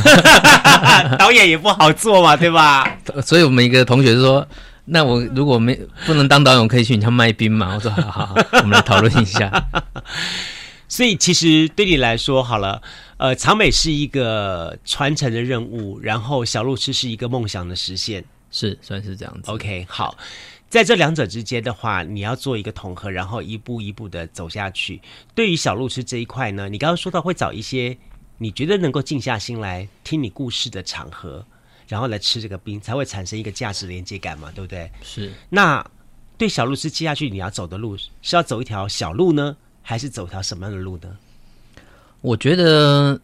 [1.19, 2.97] 导演也不好做嘛，对吧？
[3.23, 4.47] 所以我们一个同学说
[4.85, 9.69] ：“那我如果没不能当导演，我可以去你家卖冰嘛？”我说：“好好好，我们来讨论一下。
[10.89, 12.81] ”所以其实对你来说，好了，
[13.17, 19.51] 呃，长美是一个传承的任务，然后小路痴是一个梦想的实现，是算是这样子。
[19.51, 20.17] OK，好。
[20.69, 25.01] 在这两者之间的话，你要做一个统合，然后一步一步的走下去。
[25.33, 27.97] 对于小路痴这一块呢，你刚刚说到会找一些
[28.37, 31.43] 你觉得能够静下心来听你故事的场合，
[31.87, 34.91] 然后来吃这个冰，才会产生一个价值连接感嘛，对不对？
[35.01, 35.33] 是。
[35.49, 35.83] 那
[36.37, 41.17] 对小路痴接下去你要走的路，是要走一条小路呢，还是走条什么样的路呢？
[42.21, 43.19] 我觉得，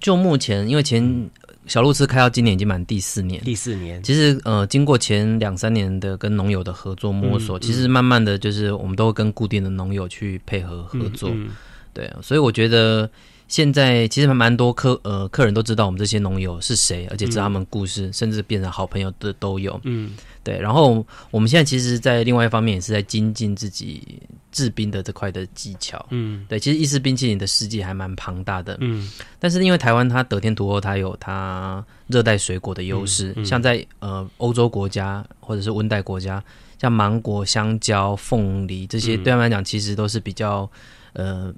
[0.00, 1.30] 就目前，因为前。
[1.64, 4.02] 嗯小路吃开到今年已经满第四年，第四年。
[4.02, 11.50] 其实呃，经过前两三年的跟农友的合作摸索，其实慢慢的就是我们都会跟固定的农友去配合合作，嗯嗯、
[11.94, 12.18] 对啊。
[12.20, 13.08] 所以我觉得
[13.46, 19.80] 现在其实还蛮多客呃客人都知道我们这些农友是谁，而且知道他们故事，嗯、甚至变成好朋友的都有。
[19.84, 20.10] 嗯，
[20.42, 20.58] 对。
[20.58, 24.20] 然后我们现在其实，在另外一方面也是在精进自己。
[24.52, 36.44] 制冰的这块的技巧，嗯，对，其实意式冰淇淋的世界还蛮庞大的，嗯，但是因为台湾它得天独厚，它有它热带水果的优势，嗯嗯、像在呃欧洲国家或者是温带国家，
[36.78, 40.70] 像芒果、香蕉、凤梨这些，对他们来讲其实都是比较
[41.14, 41.50] 呃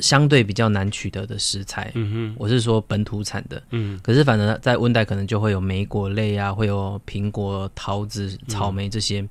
[0.00, 9.20] 相对比较难取得的食材，嗯哼，我是说本土产的，嗯，可是反正在温带可能就会有莓果类啊，会有苹果、桃子、草莓这些。
[9.20, 9.28] 嗯。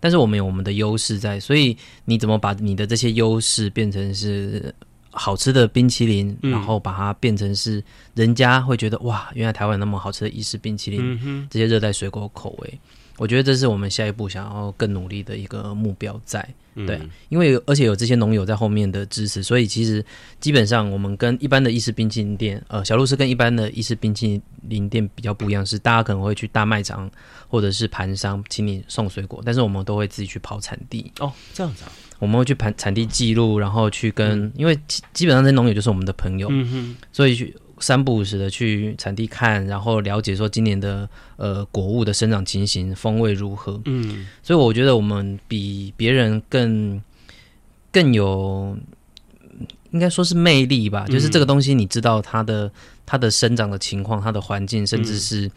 [0.00, 4.72] 但是我们有我们的优势在，所以你怎么把你的这些优势变成是
[5.10, 7.82] 好吃的冰淇淋，嗯、然后把它变成是
[8.14, 12.78] 人家会觉得哇，原来台湾有那么好吃的意式冰淇淋，嗯、这些热带水果口味，
[13.18, 16.48] 我觉得这是我们下一步想要更努力的一个目标在。
[16.80, 20.04] 嗯、对，因为而且有这些农友在后面的支持，所以其实
[20.38, 27.10] 基本上我们跟一般的意式冰淇淋店，呃，小路是跟一般的意式冰淇淋店比较不一样，是大家可能会去大卖场
[27.48, 31.10] 或者是盘商请你送水果，但是我们都会自己去跑产地。
[31.18, 34.78] 哦，这样子啊，我们会去盘产地记录，然后去跟，嗯、因为
[35.12, 37.52] 基本上这些农友就是我们的朋友，嗯哼，所以去。
[37.80, 43.80] 三不五时的去产地看，然后了解说今年的呃果物的生长情形、风味如何。
[43.84, 47.00] 嗯，所以我觉得我们比别人更
[47.92, 48.76] 更有，
[49.90, 51.04] 应该说是魅力吧。
[51.08, 52.70] 嗯、就是这个东西，你知道它的
[53.06, 55.50] 它的生长的情况、它的环境，甚至是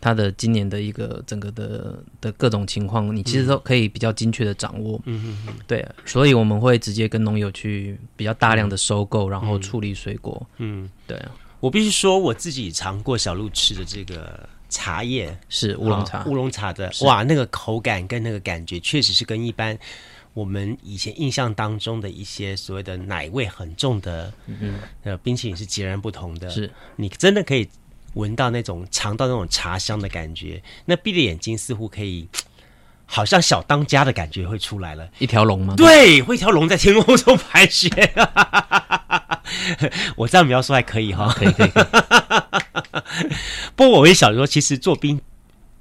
[0.00, 5.00] 它的今年的一个整个的的各种情况，你其实都可以比较精确的掌握。
[5.04, 5.38] 嗯。
[5.66, 10.46] 对，所以我们会直接跟农友去比较大量的收购，嗯、然后处理水果。
[10.58, 11.30] 嗯，对啊。
[11.66, 19.76] 我必须说，我自己尝过小鹿吃的这个茶叶，是乌龙茶，乌龙茶的，哇，那个口感跟那个感觉，确实是跟一般
[20.32, 26.48] 我们以前印象当中的一些所谓的奶味很重的，嗯呃，冰淇淋是截然不同的。
[26.48, 27.68] 是你真的可以
[28.14, 32.28] 闻到那种尝到那种茶香的感觉，那闭着眼睛似乎可以，
[33.06, 35.08] 好像小当家的感觉会出来了。
[35.18, 35.74] 一条龙吗？
[35.76, 37.90] 对，会一条龙在天空中盘旋。
[40.16, 41.68] 我这样描述还可以哈，可以可以。
[41.68, 41.84] 可以
[43.74, 45.20] 不过我也想说，其实做兵，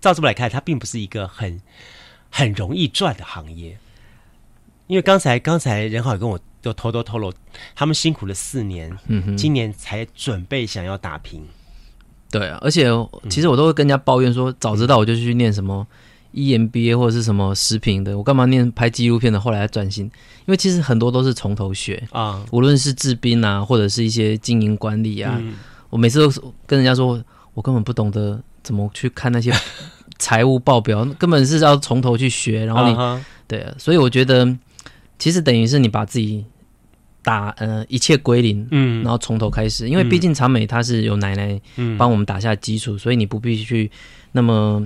[0.01, 1.62] 照这么来看，它并不是一个很
[2.30, 3.78] 很容易赚的行业。
[4.88, 7.34] 因为刚才刚才任浩也跟我都偷偷透露，
[7.75, 8.95] 他们辛苦了四年，
[9.38, 11.45] 今年才准备想要打拼。
[12.30, 12.86] 对啊，而且
[13.30, 15.88] 其实我都会跟人家抱怨说，早知道我就去念什么。
[16.36, 19.39] EMBA 或者是什么食品的，我干嘛念拍纪录片的？
[19.39, 20.12] 后来转型，因
[20.48, 25.54] 为其实很多都是从头学啊，无论是制冰啊，或者是一些经营管理啊，嗯、
[25.89, 29.50] 我每次都跟人家说，我根本不懂得怎么去看那些
[30.19, 32.65] 财务报表，根本是要从头去学。
[32.65, 33.17] 然后你、uh.
[33.48, 34.45] 对啊，所以我觉得
[35.17, 36.43] 其实等于是你把自己
[37.24, 41.58] 打呃一切归零，嗯，然后从头开始，因为毕竟长美它是有奶奶
[41.98, 43.89] 帮我们打下基础，嗯、所以你不必去
[44.34, 44.86] 那么。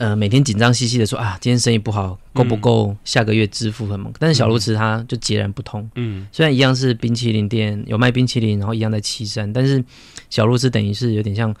[0.00, 4.10] 呃，每天紧张兮兮的说啊，今天生意不好，够不够下个月支付很猛？
[4.10, 5.86] 嗯、但是小路吃它就截然不同。
[5.94, 9.84] 嗯，虽然一样是冰淇淋店，有卖冰淇淋，然后一样在岐山，但是
[10.30, 11.54] 小路池等于是有点像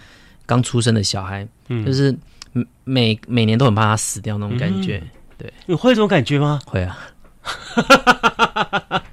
[0.46, 2.16] 刚出生的小孩，嗯、就是
[2.84, 4.96] 每每年都很怕他死掉那种感觉。
[5.04, 6.58] 嗯、对，你会有这种感觉吗？
[6.64, 6.98] 会啊。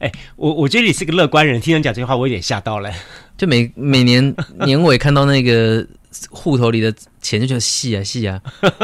[0.00, 2.90] 哎、欸，我我觉得你是个乐观人，听人讲这句话，我有点吓到了。
[3.36, 4.34] 就每每年
[4.66, 5.86] 年尾看到那个。
[6.30, 8.40] 户头里的钱就觉得细啊细啊，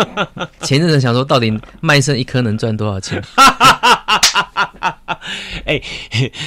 [0.62, 3.22] 前阵子想说到底卖肾一颗能赚多少钱？
[5.64, 5.80] 哎，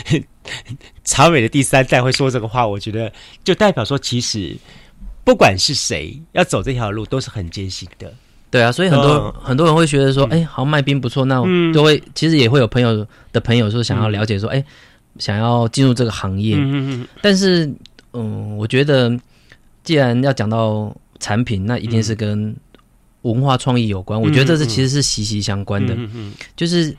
[1.04, 3.12] 长美的第三代会说这个话，我觉得
[3.44, 4.56] 就代表说，其实
[5.24, 8.14] 不管是谁要走这条路都是很艰辛的。
[8.52, 14.66] 对啊，所以很多、嗯、很多人会觉得说，哎、欸，好像卖冰不错，那我就会、嗯、其实也会有朋友的朋友说想要了解说，哎、欸，
[15.18, 16.56] 想要进入这个行业。
[16.56, 17.66] 嗯嗯但是，
[18.14, 19.12] 嗯，我觉得。
[19.88, 22.54] 既然要讲到产品，那一定是跟
[23.22, 24.20] 文化创意有关。
[24.20, 25.94] 嗯、我觉得这是其实是息息相关的。
[25.96, 26.94] 嗯嗯、就是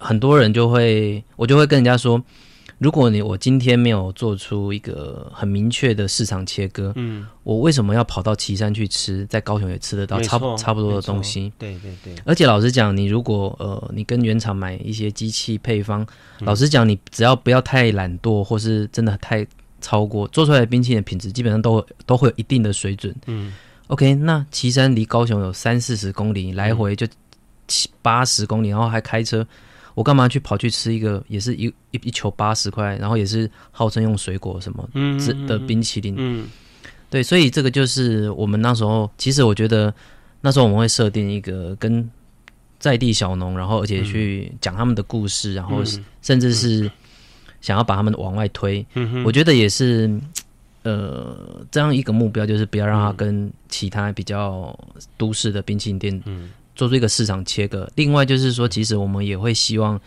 [0.00, 2.20] 很多人就会，我就会跟人家说，
[2.78, 11.52] 如果你我今天没有做出一个很明确的市场切割，嗯，我为什么要跑到岐山去吃，在高雄也吃得到差错差不多的东西？
[11.56, 12.16] 对对对。
[12.24, 16.02] 而且老实讲，你如果呃，你跟原厂买一些机器配方，
[16.40, 19.46] 嗯、老实讲，你只要不要太懒惰，或是真的太。
[19.84, 23.14] 超过做出来的冰淇淋的品质基本上都都会有一定的水准。
[23.26, 23.52] 嗯
[23.88, 27.06] ，OK，那岐山离高雄有三四十公里，来回就
[27.68, 29.46] 七八十公里，然后还开车，
[29.94, 34.88] 我干嘛去跑去吃一个也是一一一球八十块，然后也是号称用水果什么
[35.46, 36.14] 的冰淇淋？
[36.16, 36.48] 嗯，
[37.10, 39.92] 对，所以这个就是我们那时候，其实我觉得
[40.40, 42.10] 那时候我们会设定一个跟
[42.78, 45.82] 在地小农，然后而且去讲他们的故事，然后
[46.22, 46.90] 甚至是。
[47.64, 50.20] 想要把他们往外推，嗯、我觉得也是，
[50.82, 54.78] 呃，这样一个目标，就是不要让它跟其他比较
[55.16, 56.22] 都市的冰淇淋店
[56.76, 57.84] 做出一个市场切割。
[57.84, 59.98] 嗯、另外就是说，其实我们也会希望，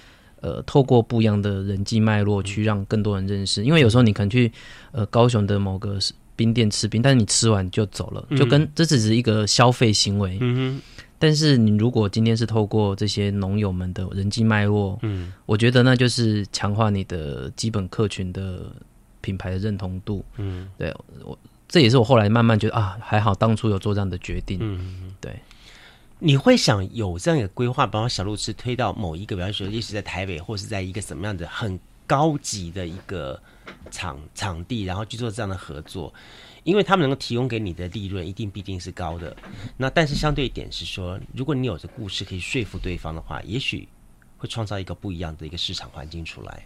[0.41, 3.63] 呃，透过不一样的人际脉络去让更多人认识。
[3.65, 4.51] 因为有时候你可能去
[4.91, 5.97] 呃高雄的某个
[6.35, 10.37] 冰店吃冰，但是你吃完就走了，就跟这只是一个消费行为。
[10.41, 10.79] 嗯
[11.19, 18.71] 但是你如果今天是透过这些农友们的人际脉络，嗯，我觉得那就是强化你的基本客群的
[19.21, 25.39] 品牌的认同度，嗯，对我这也是我后来慢慢觉得啊，还好当初有做这样的决定，嗯，对。
[26.19, 33.39] 你会想有这样一个规划，把小路吃推到某一个，比方说，一直在台北或是在一个什么样的很高级的一个
[33.91, 36.11] 场场地，然后去做这样的合作，
[36.67, 39.33] 因为他们能够提供给你的利润一定必定是高的。
[39.77, 43.87] 那但是相对一点是说，如果你有着故事可以说服对方的话，也许
[44.37, 46.65] 会创造一个不一样的一个市场环境出来。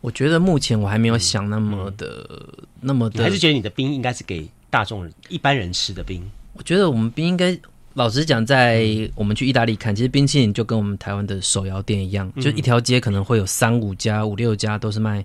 [0.00, 6.28] 我觉得目前我还没有想那么的、嗯、那么的，还是觉得你的冰应该是给大众一般人吃的冰？
[6.54, 7.56] 我觉得我们冰应该。
[7.94, 15.24] 老实讲，在我们去意大利看，其实冰淇淋就跟我们台湾的手摇店一样，就一条街可能会有三五家、五六家都是卖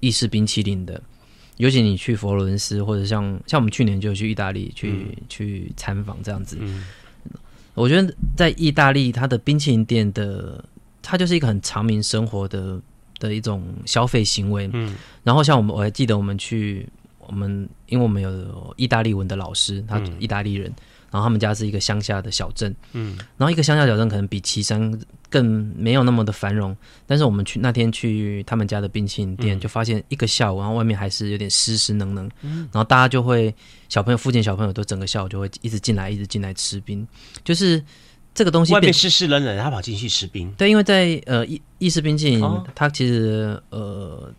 [0.00, 1.00] 意式冰淇淋的。
[1.58, 6.58] 尤其你去佛罗伦斯，或者像像我们去年就去意大利去、嗯、去参访这样子。
[7.74, 10.64] 我觉得在意大利，它的冰淇淋店的，
[11.02, 12.80] 它就是一个很长民生活的
[13.18, 14.68] 的一种消费行为。
[14.72, 16.88] 嗯，然后像我们，我还记得我们去，
[17.18, 20.72] 我们因为我们有意大利文的老师，他意大利人。
[21.10, 24.92] 然后他们家是一个乡下的小镇，嗯，然后一个乡下小镇可能比岐山
[25.30, 26.76] 更没有那么的繁荣，
[27.06, 33.54] 但是我们去那天去他们家的冰淇淋店，就发现一个下午，然后外面还是有点湿湿冷冷，嗯，然后大家就会
[33.88, 37.06] 小朋友附近小朋友都整个下午就会一直进来，一直进来吃冰，
[37.44, 37.82] 就是
[38.34, 44.32] 这个东西外面湿湿冷冷，他跑进去吃冰，对，因为在呃意意式冰淇淋，哦，它其实呃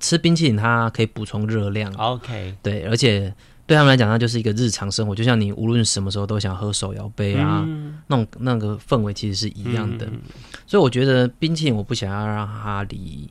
[0.00, 3.34] 吃冰淇淋它可以补充热量，OK，对，而且。
[3.66, 10.04] 对他们来讲，那就是一个日常生活，就像你无论什么时候都想喝手摇杯啊，嗯、那种那个氛围其实是一样的。
[10.04, 10.20] 嗯、
[10.66, 13.30] 所以我觉得冰淇淋，我不想要让它离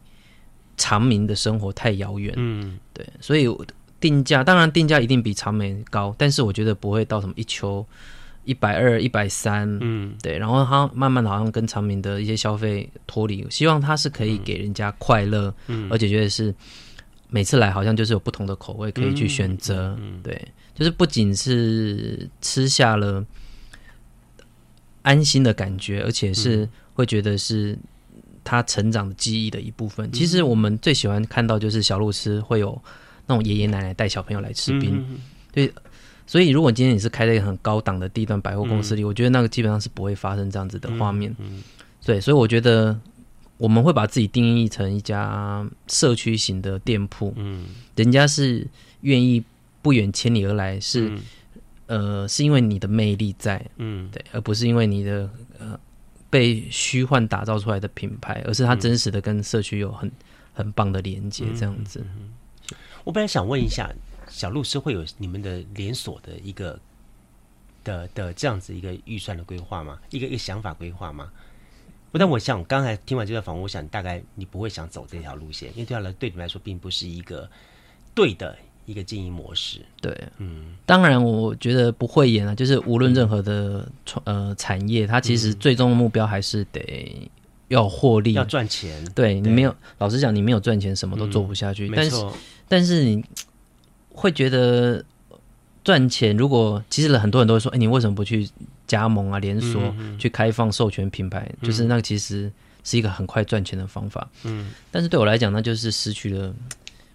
[0.75, 2.33] 长明的生活太遥远。
[2.35, 3.47] 嗯，对，所以
[3.99, 7.85] 定价当然定价一定比长美高，但是我觉得不会到什么一球
[8.43, 9.77] 一百二、一百三。
[9.81, 16.53] 嗯，对，然后它慢慢的好像跟长明的一些消费脱离，希望它是可以给人家快乐，嗯、而且觉得是。
[17.33, 20.39] 每次来好像就是有不同的口味可以去选择，对，
[20.75, 23.25] 就是不仅是吃下了
[25.01, 27.75] 安心的感觉，而且是会觉得是
[28.43, 30.07] 他成长的记忆的一部分。
[30.07, 32.79] 嗯、其实我们最喜欢看到就是小路吃会有
[33.25, 35.17] 那种爷爷奶奶带小朋友来吃冰，嗯、
[35.51, 35.73] 对，
[36.27, 41.63] 所以如果今天你是开在一个很高档的地段百货公司里，嗯、我觉得那个基本上是不会发生这样子的画面，嗯嗯、
[42.05, 42.95] 对，所以我觉得。
[43.57, 48.67] 我们会把自己定义成一家社区型的店铺，嗯，人家是
[49.01, 49.43] 愿意
[49.81, 51.09] 不远千里而来，是，
[51.87, 55.29] 嗯、呃，是因为你的魅力在，嗯，对，而不是因为你的
[55.59, 55.79] 呃
[56.29, 60.11] 被虚幻打造出来的品牌，而是它真实的跟社区有很
[60.53, 61.99] 很棒的连接，这样子。
[61.99, 62.33] 嗯
[62.71, 63.89] 嗯、我本来想问一下，
[64.27, 66.79] 小路是会有你们的连锁的一个
[67.83, 69.99] 的的这样子一个预算的规划吗？
[70.09, 71.31] 一个一个想法规划吗？
[72.19, 77.49] 但我想，刚才听完这段访问，我想大概你不会想走这条路线，因为对他来对你来说，并不是一个
[78.13, 78.55] 对的
[78.85, 79.79] 一个经营模式。
[79.99, 87.31] 对，嗯，当然，我觉得不会演啊，就是无论任何的创呃产业，它其实最终的目标还是得
[87.69, 89.03] 要获利，要赚钱。
[89.15, 91.91] 对，你没有，老实讲，你没有赚钱，什么都做不下去。
[91.95, 92.25] 但是，
[92.67, 93.25] 但是你
[94.13, 95.03] 会觉得
[95.83, 98.47] 赚钱，如果其实很多人都会说，哎，你为什么不去？
[98.93, 102.51] 加盟啊，连锁、嗯嗯、去开放授权品牌，嗯、就是那个其实
[102.83, 104.29] 是一个很快赚钱的方法。
[104.43, 106.53] 嗯，但是对我来讲，那就是失去了，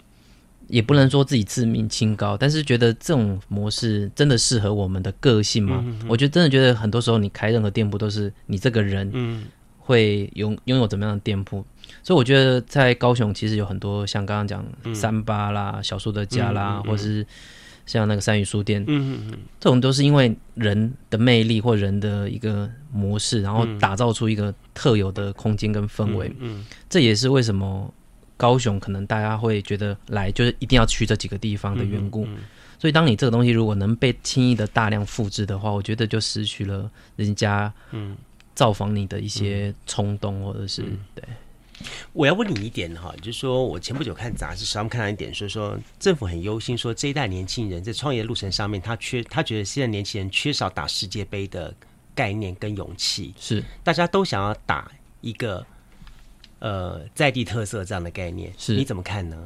[0.66, 5.84] 也不能说自己自命清高，但是觉得这种模式真的适合我们的个性吗？
[6.08, 9.46] 我觉得真的觉得很多时候你开任何店铺都是你这个人
[9.78, 11.64] 会拥拥有怎么样的店铺，
[12.02, 17.24] 所以我觉得在高雄其实有很多像刚刚讲三八啦、嗯、小树的家啦，嗯嗯嗯、或是。
[17.88, 26.30] 像那个三语书店，嗯嗯嗯，这种都是因为人的魅力或人的一个模式，然后打造出一个特有的空间跟氛围。
[26.38, 27.92] 嗯，这也是为什么
[28.36, 32.28] 高雄可能大家会觉得来就是一定要去这几个地方的缘故。
[32.78, 38.16] 所以，当你这个东西如果能被轻易的大量复制的话，我觉得就失去了人家嗯
[38.54, 40.82] 造访你的一些冲动，或者是
[41.14, 41.24] 对。
[42.12, 51.74] 我要问你一点哈，就是说我前不久看杂志上面看到一点，说说政府很忧心，说这一代年轻人在创业路程上面，他缺，他觉得现在年轻人缺少打世界杯的
[52.14, 55.64] 概念跟勇气，是大家都想要打一个
[56.58, 59.36] 呃在地特色这样的概念，是你怎么看呢？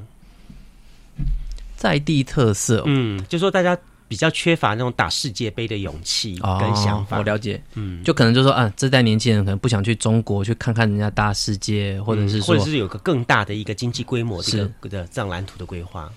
[1.76, 3.78] 在地特色，嗯，就说大家。
[4.12, 7.16] 比较缺乏那种打世界杯的勇气跟想法。
[7.16, 16.12] 哦，我了解，嗯，就可能就说啊，这代年轻人可能不想去中国去看看人家大世界，或者是说，或者是有个更大的一个经济规模这个的这样蓝图的规划。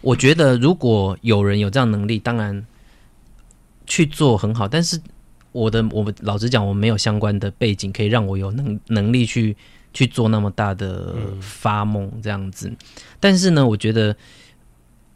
[0.00, 2.66] 我觉得如果有人有这样能力，当然
[3.84, 4.66] 去做很好。
[4.66, 4.98] 但是
[5.52, 9.54] 我的我们老实讲，我没有相关的背景可以让我有能能力去
[9.92, 12.70] 去做那么大的发梦这样子。
[12.70, 12.76] 嗯，
[13.20, 14.16] 但是呢，我觉得。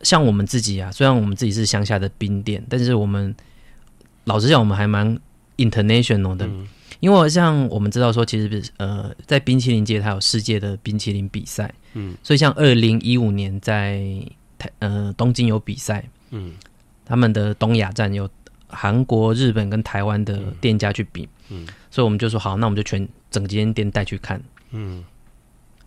[0.02, 3.34] 像我们自己啊，虽然我们自己是乡下的冰店，但是我们
[4.24, 5.18] 老实讲，我们还蛮
[5.56, 6.46] international 的。
[6.46, 6.66] 嗯、
[7.00, 14.00] 因为像我们知道说，其实呃，在冰淇淋界它有世界的冰淇淋比赛，嗯，所以像二零一五年在
[14.58, 16.54] 台呃东京有比赛，嗯，
[17.04, 18.28] 他们的东亚站有
[18.68, 24.40] 韩国、日本跟台湾的店家去比，嗯，所以我们就说好，那我们就全整间店带去看，
[24.70, 25.04] 嗯，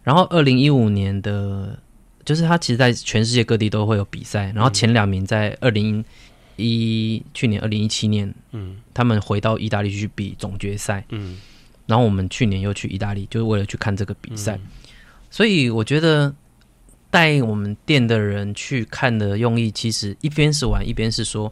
[0.03, 1.80] 然后二零一五年的，
[2.26, 6.03] 就是他其实在全世界各地都会有比赛，然后前两名在二零。
[6.55, 11.39] 一去年二零一七年，嗯，他们回到意大利去比总决赛，嗯，
[11.88, 14.67] 然后我们去年又去意大利，就是为了去看这个比赛，嗯、
[15.32, 16.32] 所以我觉得
[17.09, 21.51] 带我们店的人去看的用意，其实一边是玩，一边是说，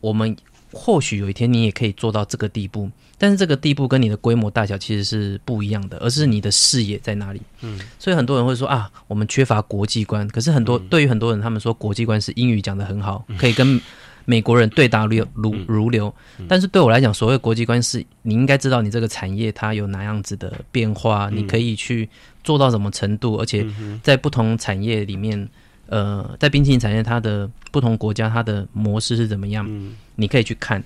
[0.00, 0.36] 我们
[0.72, 13.80] 或许有一天你也可以做到这个地步，但是这个地步跟你的规模大小其实是不一样的，而是你的视野在哪里，嗯，所以很多人会说啊，我们缺乏国际观，可是很多、嗯、对于很多人，他们说国际观是英语讲得很好，可以跟。
[14.28, 16.12] 美国人对答如如如流，
[16.48, 22.10] 但是对我来讲，所谓国际观是，你应该知道你这个产业它有哪样子的变化，你可以去
[22.42, 23.64] 做到什么程度，而且
[24.02, 25.48] 在不同产业里面，
[25.88, 29.66] 呃，在冰淇淋产业它的不同国家它的模式是怎么样，
[30.14, 30.82] 你可以去看，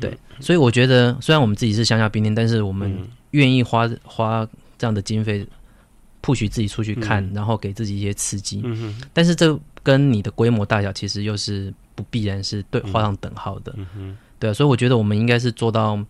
[0.00, 2.96] 对，所以我觉得虽然我们自己是乡下冰店，但是我们
[3.32, 4.46] 愿意花花
[4.78, 5.46] 这样的经费
[6.22, 8.62] ，push 自己出去看，然后给自己一些刺激，
[9.12, 11.72] 但是这跟你的规模大小其实又是。
[11.94, 16.02] 不必然是对画上等号的，嗯、对啊，所以我觉得我们应该是做到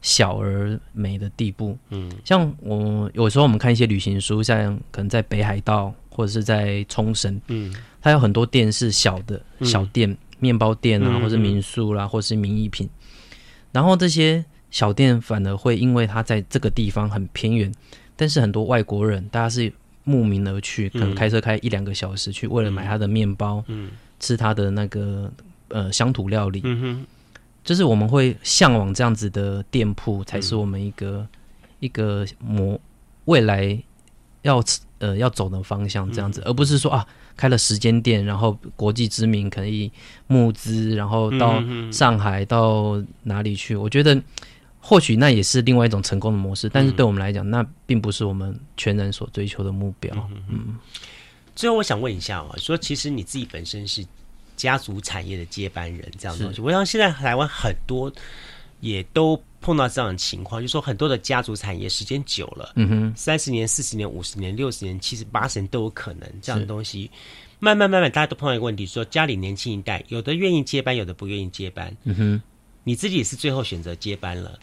[0.00, 1.76] 小而美的地步。
[1.90, 10.08] 嗯，像我有时候我们看一些旅行书，像可能在北海道或者是在冲绳，嗯，它有很多店是小的小店，
[10.40, 12.90] 面、嗯、包店啊，或是民宿啦、啊，或是名艺品。
[13.70, 17.72] 然后这些小店反而会因为它在这个地方很偏远，
[18.16, 23.86] 但是很多外国人大家是慕名而去，可能开车开一两个小时去，为了买它的面包，嗯。
[23.86, 23.90] 嗯
[24.20, 25.32] 吃他的那个
[25.68, 27.06] 呃乡土料理，嗯哼，
[27.62, 31.28] 就是我们会向往这样子的店铺，才是我们一个、嗯、
[31.78, 32.80] 一个模
[33.26, 33.80] 未来
[34.42, 34.60] 要
[34.98, 39.90] 呃要走的方向，这样子，嗯、而不是说啊开了时间店，然后国际知名可以
[40.26, 43.74] 募资，然后到上海到哪里去？
[43.76, 44.20] 我觉得
[44.80, 50.42] 或许那也是另外一种成功的模式，但是对我们来讲，那并不是我们全人所追求的目标，嗯。
[50.48, 50.78] 嗯
[51.54, 54.06] 最后，我想问一下啊，说其实你自己本身是
[54.56, 58.12] 家族产业的接班人，这样的东西，我想现在台湾很多
[58.78, 67.10] 也都碰到这样的情况，就是说很多的家族产业时间久了，嗯哼，三十年、四十年、五十年、六十年、七十、八十年都有可能这样的东西，
[67.58, 72.42] 慢慢慢慢，大家都碰到一个问题，说家里年轻一代有的愿意接班，有的不愿意接班，嗯哼，
[72.84, 74.58] 你自己也是最后选择接班了。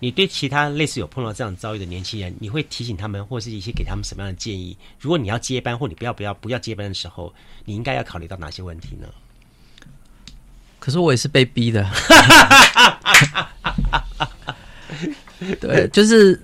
[0.00, 4.76] 你对其他类似有碰到这样遭遇的年轻人，你会提醒他们，或是一些给他们什么样的建议？
[5.00, 7.34] 如果你要接班，或你不要不要不要接班的时候，
[7.64, 9.08] 你应该要考虑到哪些问题呢？
[10.78, 11.84] 可是我也是被逼的，
[15.60, 16.40] 对，就是，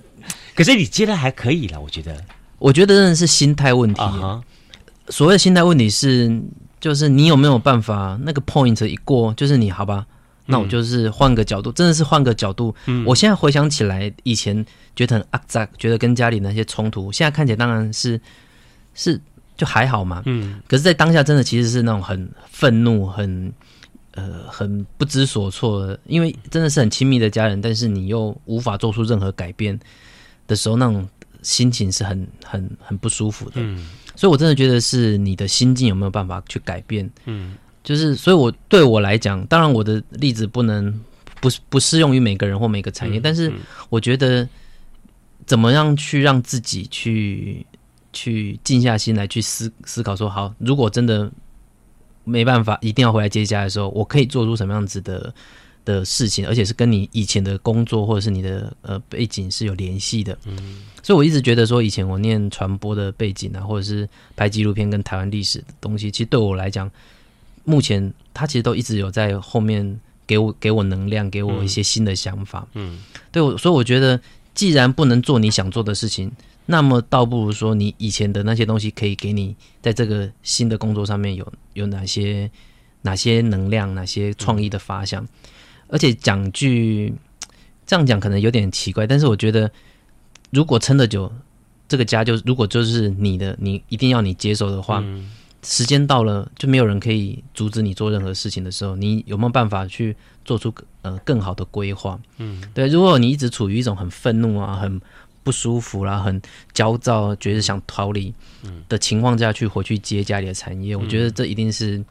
[0.55, 2.15] 可是你接的还可以了，我觉得，
[2.59, 4.01] 我觉得真的是心态问题。
[4.01, 4.41] Uh huh.
[5.09, 6.41] 所谓的心态问题是，
[6.79, 10.05] 就是你有没有办法那个 point 一过，就是你好吧。
[10.47, 12.73] 那我就是换个角度，真的是换个角度。
[12.85, 14.63] 嗯，我现在回想起来，以前
[14.95, 18.21] 觉得很阿杂，觉得跟家里那些冲突，现在看起来当然是
[18.93, 19.19] 是
[19.57, 20.21] 就还好嘛。
[20.27, 23.51] 嗯，可是，在当下真的其实是那种很愤怒、很
[24.15, 29.79] 呃很不知所措，因为真的是很亲密的家人，但是你又无法做出任何改变
[30.47, 31.07] 的时候，那种
[31.43, 33.57] 心情是很很很不舒服的。
[33.57, 37.09] 嗯，所以我真的觉得是你的心境有没有办法去改变。
[37.25, 37.55] 嗯。
[37.85, 40.91] 就是，所以，我对我来讲，当然我的例子不能
[41.39, 43.53] 不不适用于每个人或每个产业，嗯、但是
[43.89, 44.49] 我觉得
[45.45, 47.63] 怎么样去让自己去
[48.11, 51.31] 去静下心来去思思考，说好，如果真的
[52.25, 55.33] 没办法，一定要回来接家的时候，我可以做出什么样子的
[55.85, 60.37] 的事情，而且是跟你以前的工作或者是你的呃背景是有联系的。
[60.45, 66.91] 嗯，所以我一直觉得说，以前我念传播的背景啊，或者是拍纪录片跟台湾历史的东西，其实对我来讲。
[67.67, 72.67] 目前他其实都一直有在后面给我给我能量，给我一些新的想法。
[72.75, 72.99] 嗯，
[73.31, 74.21] 对我，所以我觉得，
[74.53, 76.31] 既然不能做你想做的事情，
[76.65, 82.49] 那么倒不如说，你以前的那些东西可以给你在这个新的工作上面有有哪些
[83.01, 85.23] 哪些能量，哪些创意的发想。
[85.23, 85.27] 嗯，
[85.89, 87.13] 而且讲句
[87.85, 89.71] 这样讲可能有点奇怪，但是我觉得，
[90.51, 91.31] 如果撑得久，
[91.87, 95.01] 这个家就如果就是你的，你一定要你接手的话。
[95.03, 95.31] 嗯
[95.67, 102.19] 时间到了，就没有人可以阻止你做任何事情的时候，你有没有办法去做出呃更好的规划？
[102.37, 102.85] 嗯，对。
[102.87, 105.01] 如果你一直处于一种很愤怒啊、很
[105.45, 106.41] 不舒服啦、啊、很
[106.73, 108.33] 焦躁、觉得想逃离
[108.89, 112.03] 的情况下去回去接家里的产业，嗯、我觉得这一定是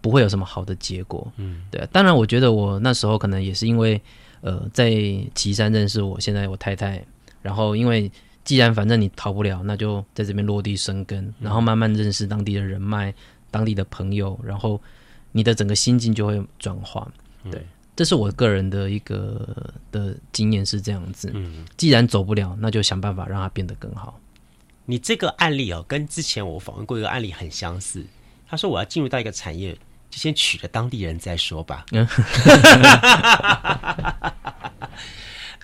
[0.00, 1.32] 不会有什么好的结果。
[1.36, 1.88] 嗯，对。
[1.92, 4.00] 当然，我觉得我那时候可能也是因为
[4.40, 4.90] 呃，在
[5.32, 7.00] 岐山认识我现在我太太，
[7.40, 8.10] 然后因为
[8.42, 13.14] 既然反正你逃不了，那就在这边落地生根，然后慢慢认识当地的人脉、
[13.52, 14.80] 当地的朋友，然后
[15.30, 17.06] 你的整个心境就会转化。
[17.48, 17.66] 对，嗯、
[18.02, 21.30] 这是我个人的一个的经验是这样子。
[21.32, 24.18] 嗯，既然走不了，那就想办法让它变得更好。
[24.86, 28.04] 你这个案例哦，跟之前我访问过一个案例很相似。
[28.48, 29.78] 他说我要进入到一个产业。
[30.10, 31.86] 就先娶了当地人再说吧。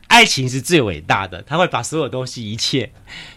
[0.06, 2.90] 爱情是最伟大的，他会把所有东西、一切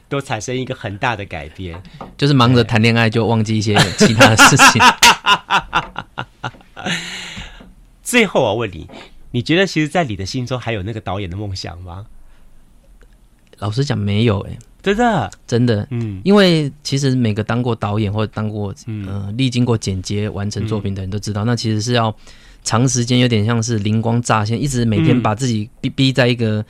[0.07, 1.83] 都产生一个很大的改变。
[2.17, 4.81] 就是忙着谈恋爱，就忘记一些其他的事情。
[8.11, 8.89] 最后我问你，
[9.31, 12.05] 你觉得其实，在你的心中还有那个导演的梦想吗？
[13.59, 14.59] 老实讲，没有哎、欸。
[14.83, 22.13] 真的，真的，嗯，因为其实每个当过导演或者当过，嗯、呃，历经过剪接完成作品的人都知道，嗯、那其实是要
[22.65, 26.65] 长时间，有点像是灵光乍现，一直每天把自己逼逼在一个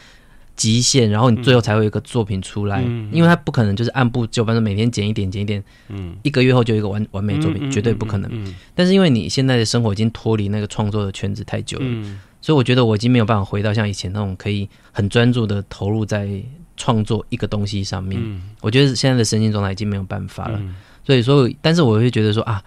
[0.56, 2.84] 极限，嗯、然后你最后才会有一个作品出来。
[2.86, 8.56] 嗯、因为它不可能就是按部就班，每天剪一点剪一点，嗯，一个月后就有一个完完美作品，嗯、绝对不可能。
[8.76, 16.44] 但是因为你现在的生活已经脱离那个创作的圈子太久了，嗯、所以我觉得我已经没有办法回到像以前那种可以很专注的投入在。
[16.78, 20.58] 创作一个东西上面，嗯、我觉得现在的身心状态已经没有办法了。
[20.60, 20.74] 嗯、
[21.06, 22.64] 所以说，但是我会觉得说啊，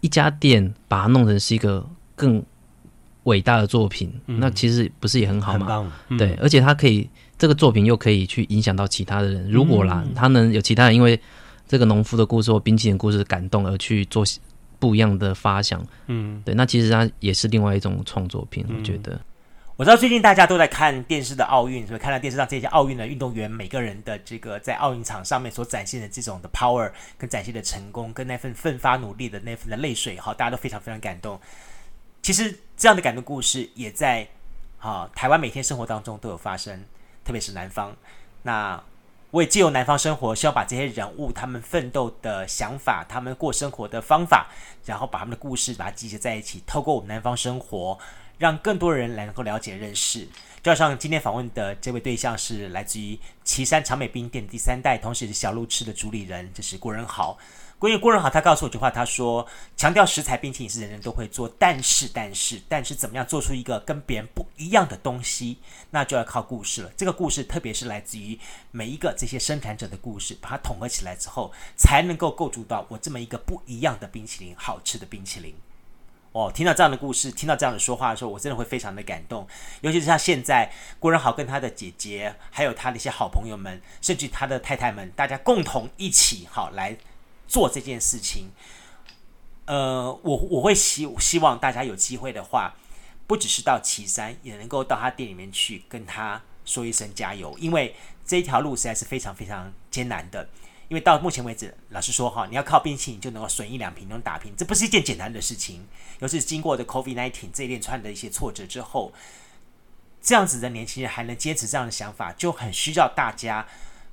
[0.00, 2.42] 一家店把它弄成是一个更
[3.24, 5.92] 伟大的作品，嗯、那其实不是也很好吗？
[6.08, 7.08] 嗯、对，而且他可以
[7.38, 9.50] 这个作品又可以去影响到其他的人。
[9.50, 11.18] 如果啦，他能有其他人因为
[11.68, 14.24] 这个农夫的故事或冰淇淋故事感动而去做
[14.78, 19.20] 不一样的发想，嗯，对，那其实它也是另外一种创作品，我觉得。
[19.76, 31.40] 我知道最近大家都在看电视的奥运，所以看到电视上这些奥运的运动员每个人的这个在奥运场上面所展现的这种的 power，跟展现的成功，跟那份奋发努力的那份的泪水，哈，大家都非常非常感动。
[32.22, 34.28] 其实这样的感动故事也在
[34.78, 36.84] 啊台湾每天生活当中都有发生，
[37.24, 37.94] 特别是南方。
[38.42, 38.82] 那
[39.32, 44.48] 我也借由南方生活，希望把这些人物他们奋斗的想法，他们过生活的方法，
[44.84, 47.98] 然后把他们的故事把它集结在一起，透过我们南方生活。
[48.38, 50.26] 让更多人来能够了解认识，
[50.64, 57.38] 就好像今天访问的这位对象是来自于旗山长美冰店第三代，同时也是小路吃的主理人，这是郭仁豪。
[57.82, 59.44] 关于郭仁豪，他告诉我一句话，他说
[59.76, 65.58] ：“强调食材冰淇淋是人人都会做，但是但是但是怎么样做出一个跟别人不一样的东西，
[65.90, 66.92] 那就要靠故事了。
[66.96, 68.38] 这个故事特别是来自于
[68.70, 75.52] 每一个这些生产者的故事，把它统合起来之后，才能够构筑到我这么一个不一样的冰淇淋，好吃的冰淇淋。”
[76.30, 79.44] 哦，听到这样的故事，听到这样的说话的时候，我真的会非常的感动。
[79.80, 86.96] 尤其是像现在郭仁豪跟他的姐姐，还有他的一些好朋友们，甚至他的太太们，大家共同一起好来
[87.52, 88.50] 做这件事情。
[89.66, 92.72] 呃，我我会希希望大家有机会的话，
[93.26, 97.94] 不只是到岐山，也能够到他店里面去跟他说一声加油，因为
[98.24, 100.48] 这一条路实在是非常非常艰难的。
[100.88, 105.86] 因为到目前为止，老实说哈，你要靠冰淇淋就能够损一两瓶，能打拼，这不是一件简单的事情。
[106.20, 109.12] 尤其是经过的 COVID-19 这一连串的一些挫折之后，
[110.22, 113.66] 这样子的年轻人还能坚持这样的想法，就很需要大家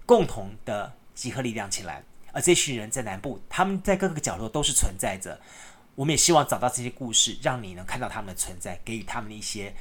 [0.05, 2.03] 共同的集合力量起来。
[2.31, 5.39] 而这群人在南部，他们在各个角落都是存在着。
[5.95, 9.73] 我们也希望找到这些故事，让你能看到他们的存在，给予他们一些，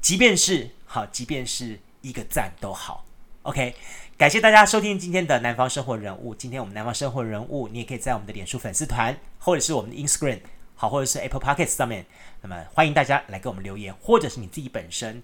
[0.00, 3.04] 即便是好，即便是一个赞都好。
[3.42, 3.74] OK。
[4.16, 6.34] 感谢大家收听今天的南方生活人物。
[6.34, 10.40] 今天我们南方生活人物，你也可以在我们的脸书粉丝团，或者是我们的 Instagram，
[10.74, 12.04] 好，或者是 Apple p o c k e t 上面。
[12.42, 15.22] 那么欢迎大家来给我们留言，或者是你自己本身，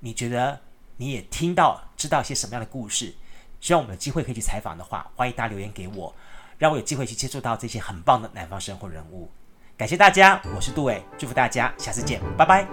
[0.00, 0.58] 你觉得
[0.96, 3.14] 你也听到知道一些什么样的故事，
[3.62, 6.12] 希望我们有机会可以去采访的话，欢迎大家留言给我，
[6.58, 9.30] 让我有机会去接触到这些很棒的南方生活人物。
[9.78, 12.66] 感谢大家，我是杜伟，祝福大家，下次见，拜拜。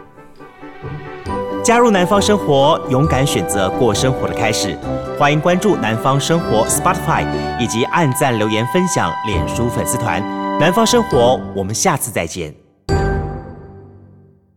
[1.64, 4.76] 加入南方生活，勇敢选择过生活的开始。
[5.20, 7.24] 欢迎关注南方生活 Spotify，
[7.60, 10.20] 以及按赞、留言、分享脸书粉丝团。
[10.60, 12.69] 南方生活，我们下次再见。